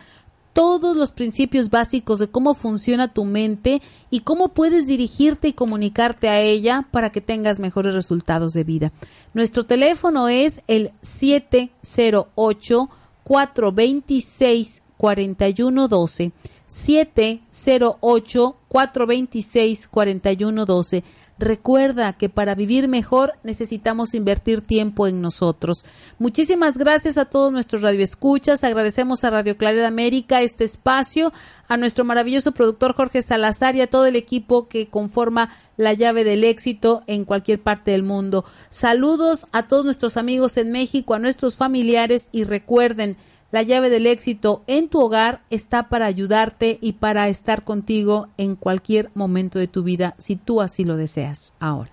todos 0.57 0.97
los 0.97 1.11
principios 1.11 1.69
básicos 1.69 2.17
de 2.17 2.29
cómo 2.29 2.55
funciona 2.55 3.13
tu 3.13 3.25
mente 3.25 3.79
y 4.09 4.21
cómo 4.21 4.55
puedes 4.55 4.87
dirigirte 4.87 5.49
y 5.49 5.53
comunicarte 5.53 6.29
a 6.29 6.39
ella 6.41 6.87
para 6.89 7.11
que 7.11 7.21
tengas 7.21 7.59
mejores 7.59 7.93
resultados 7.93 8.53
de 8.53 8.63
vida. 8.63 8.91
Nuestro 9.35 9.67
teléfono 9.67 10.29
es 10.29 10.63
el 10.67 10.93
708 11.01 12.89
426 13.23 14.81
4112 14.97 16.31
708 16.65 18.55
426 18.67 19.87
4112 19.89 21.03
Recuerda 21.39 22.13
que 22.13 22.29
para 22.29 22.55
vivir 22.55 22.87
mejor 22.87 23.33
necesitamos 23.43 24.15
invertir 24.15 24.61
tiempo 24.61 25.05
en 25.05 25.21
nosotros. 25.21 25.85
Muchísimas 26.17 26.77
gracias 26.77 27.17
a 27.17 27.25
todos 27.25 27.51
nuestros 27.51 27.83
radioescuchas. 27.83 28.63
Agradecemos 28.63 29.23
a 29.23 29.29
Radio 29.29 29.55
Claridad 29.55 29.85
América 29.85 30.41
este 30.41 30.63
espacio, 30.63 31.31
a 31.67 31.77
nuestro 31.77 32.05
maravilloso 32.05 32.53
productor 32.53 32.93
Jorge 32.93 33.21
Salazar 33.21 33.75
y 33.75 33.81
a 33.81 33.87
todo 33.87 34.07
el 34.07 34.15
equipo 34.15 34.67
que 34.67 34.87
conforma 34.87 35.49
la 35.77 35.93
llave 35.93 36.23
del 36.23 36.43
éxito 36.43 37.03
en 37.05 37.23
cualquier 37.23 37.61
parte 37.61 37.91
del 37.91 38.01
mundo. 38.01 38.43
Saludos 38.71 39.45
a 39.51 39.67
todos 39.67 39.85
nuestros 39.85 40.17
amigos 40.17 40.57
en 40.57 40.71
México, 40.71 41.13
a 41.13 41.19
nuestros 41.19 41.55
familiares 41.55 42.29
y 42.31 42.45
recuerden, 42.45 43.15
la 43.51 43.61
llave 43.61 43.89
del 43.89 44.07
éxito 44.07 44.63
en 44.67 44.89
tu 44.89 44.99
hogar 45.01 45.41
está 45.49 45.89
para 45.89 46.05
ayudarte 46.05 46.79
y 46.81 46.93
para 46.93 47.29
estar 47.29 47.63
contigo 47.63 48.27
en 48.37 48.55
cualquier 48.55 49.09
momento 49.13 49.59
de 49.59 49.67
tu 49.67 49.83
vida, 49.83 50.15
si 50.17 50.35
tú 50.35 50.61
así 50.61 50.83
lo 50.83 50.97
deseas 50.97 51.53
ahora. 51.59 51.91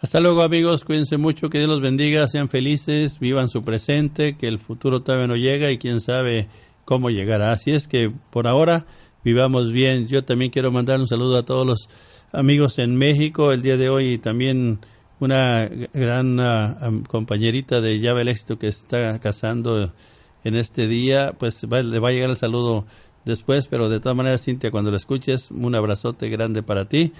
Hasta 0.00 0.20
luego 0.20 0.42
amigos, 0.42 0.84
cuídense 0.84 1.16
mucho, 1.16 1.50
que 1.50 1.58
Dios 1.58 1.68
los 1.68 1.80
bendiga, 1.80 2.28
sean 2.28 2.48
felices, 2.48 3.18
vivan 3.18 3.50
su 3.50 3.64
presente, 3.64 4.36
que 4.36 4.46
el 4.46 4.60
futuro 4.60 5.00
todavía 5.00 5.26
no 5.26 5.34
llega 5.34 5.72
y 5.72 5.78
quién 5.78 6.00
sabe 6.00 6.48
cómo 6.84 7.10
llegará. 7.10 7.50
Así 7.50 7.72
es 7.72 7.88
que 7.88 8.12
por 8.30 8.46
ahora 8.46 8.86
vivamos 9.24 9.72
bien. 9.72 10.06
Yo 10.06 10.24
también 10.24 10.52
quiero 10.52 10.70
mandar 10.70 11.00
un 11.00 11.08
saludo 11.08 11.36
a 11.36 11.44
todos 11.44 11.66
los 11.66 11.88
amigos 12.32 12.78
en 12.78 12.96
México 12.96 13.52
el 13.52 13.60
día 13.60 13.76
de 13.76 13.88
hoy 13.88 14.12
y 14.14 14.18
también 14.18 14.78
una 15.20 15.68
gran 15.92 16.38
uh, 16.38 17.02
compañerita 17.08 17.80
de 17.80 17.98
Llave 17.98 18.22
el 18.22 18.28
Éxito 18.28 18.58
que 18.58 18.68
está 18.68 19.18
casando 19.18 19.92
en 20.48 20.56
este 20.56 20.88
día, 20.88 21.34
pues 21.38 21.62
le 21.62 21.98
va 21.98 22.08
a 22.08 22.12
llegar 22.12 22.30
el 22.30 22.36
saludo 22.36 22.86
después, 23.24 23.66
pero 23.66 23.88
de 23.88 24.00
todas 24.00 24.16
maneras, 24.16 24.42
Cintia, 24.42 24.70
cuando 24.70 24.90
lo 24.90 24.96
escuches, 24.96 25.50
un 25.50 25.74
abrazote 25.74 26.28
grande 26.28 26.62
para 26.62 26.86
ti. 26.86 27.12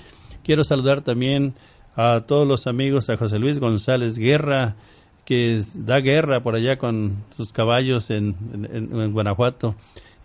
Quiero 0.42 0.64
saludar 0.64 1.02
también 1.02 1.54
a 1.94 2.22
todos 2.26 2.48
los 2.48 2.66
amigos, 2.66 3.10
a 3.10 3.16
José 3.16 3.38
Luis 3.38 3.58
González 3.58 4.16
Guerra, 4.18 4.76
que 5.24 5.62
da 5.74 6.00
guerra 6.00 6.40
por 6.40 6.54
allá 6.54 6.78
con 6.78 7.24
sus 7.36 7.52
caballos 7.52 8.10
en, 8.10 8.34
en, 8.72 9.12
Guanajuato. 9.12 9.74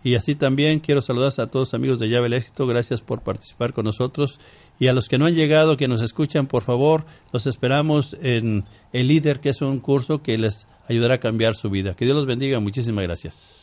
Y 0.02 0.16
así 0.16 0.36
también 0.36 0.80
quiero 0.80 1.02
saludar 1.02 1.32
a 1.38 1.48
todos 1.48 1.68
los 1.68 1.74
amigos 1.74 2.00
de 2.00 2.08
Llave 2.08 2.28
el 2.28 2.34
Éxito. 2.34 2.68
Gracias 2.68 3.02
por 3.02 3.22
participar 3.22 3.74
con 3.74 3.86
nosotros. 3.86 4.40
Y 4.80 4.88
a 4.88 4.94
los 4.94 5.10
que 5.10 5.18
no 5.18 5.26
han 5.26 5.36
llegado, 5.36 5.76
que 5.78 5.88
nos 5.88 6.02
escuchan, 6.02 6.48
por 6.48 6.64
favor, 6.64 7.06
los 7.32 7.48
esperamos 7.48 8.16
en 8.22 8.66
El 8.94 9.08
Líder, 9.10 9.40
que 9.40 9.50
es 9.50 9.62
un 9.62 9.80
curso 9.80 10.22
que 10.22 10.38
les 10.38 10.68
ayudará 10.88 11.16
a 11.16 11.20
cambiar 11.20 11.56
su 11.56 11.70
vida. 11.70 11.96
Que 11.96 12.06
Dios 12.06 12.16
los 12.16 12.26
bendiga. 12.26 12.60
Muchísimas 12.60 13.04
gracias. 13.04 13.63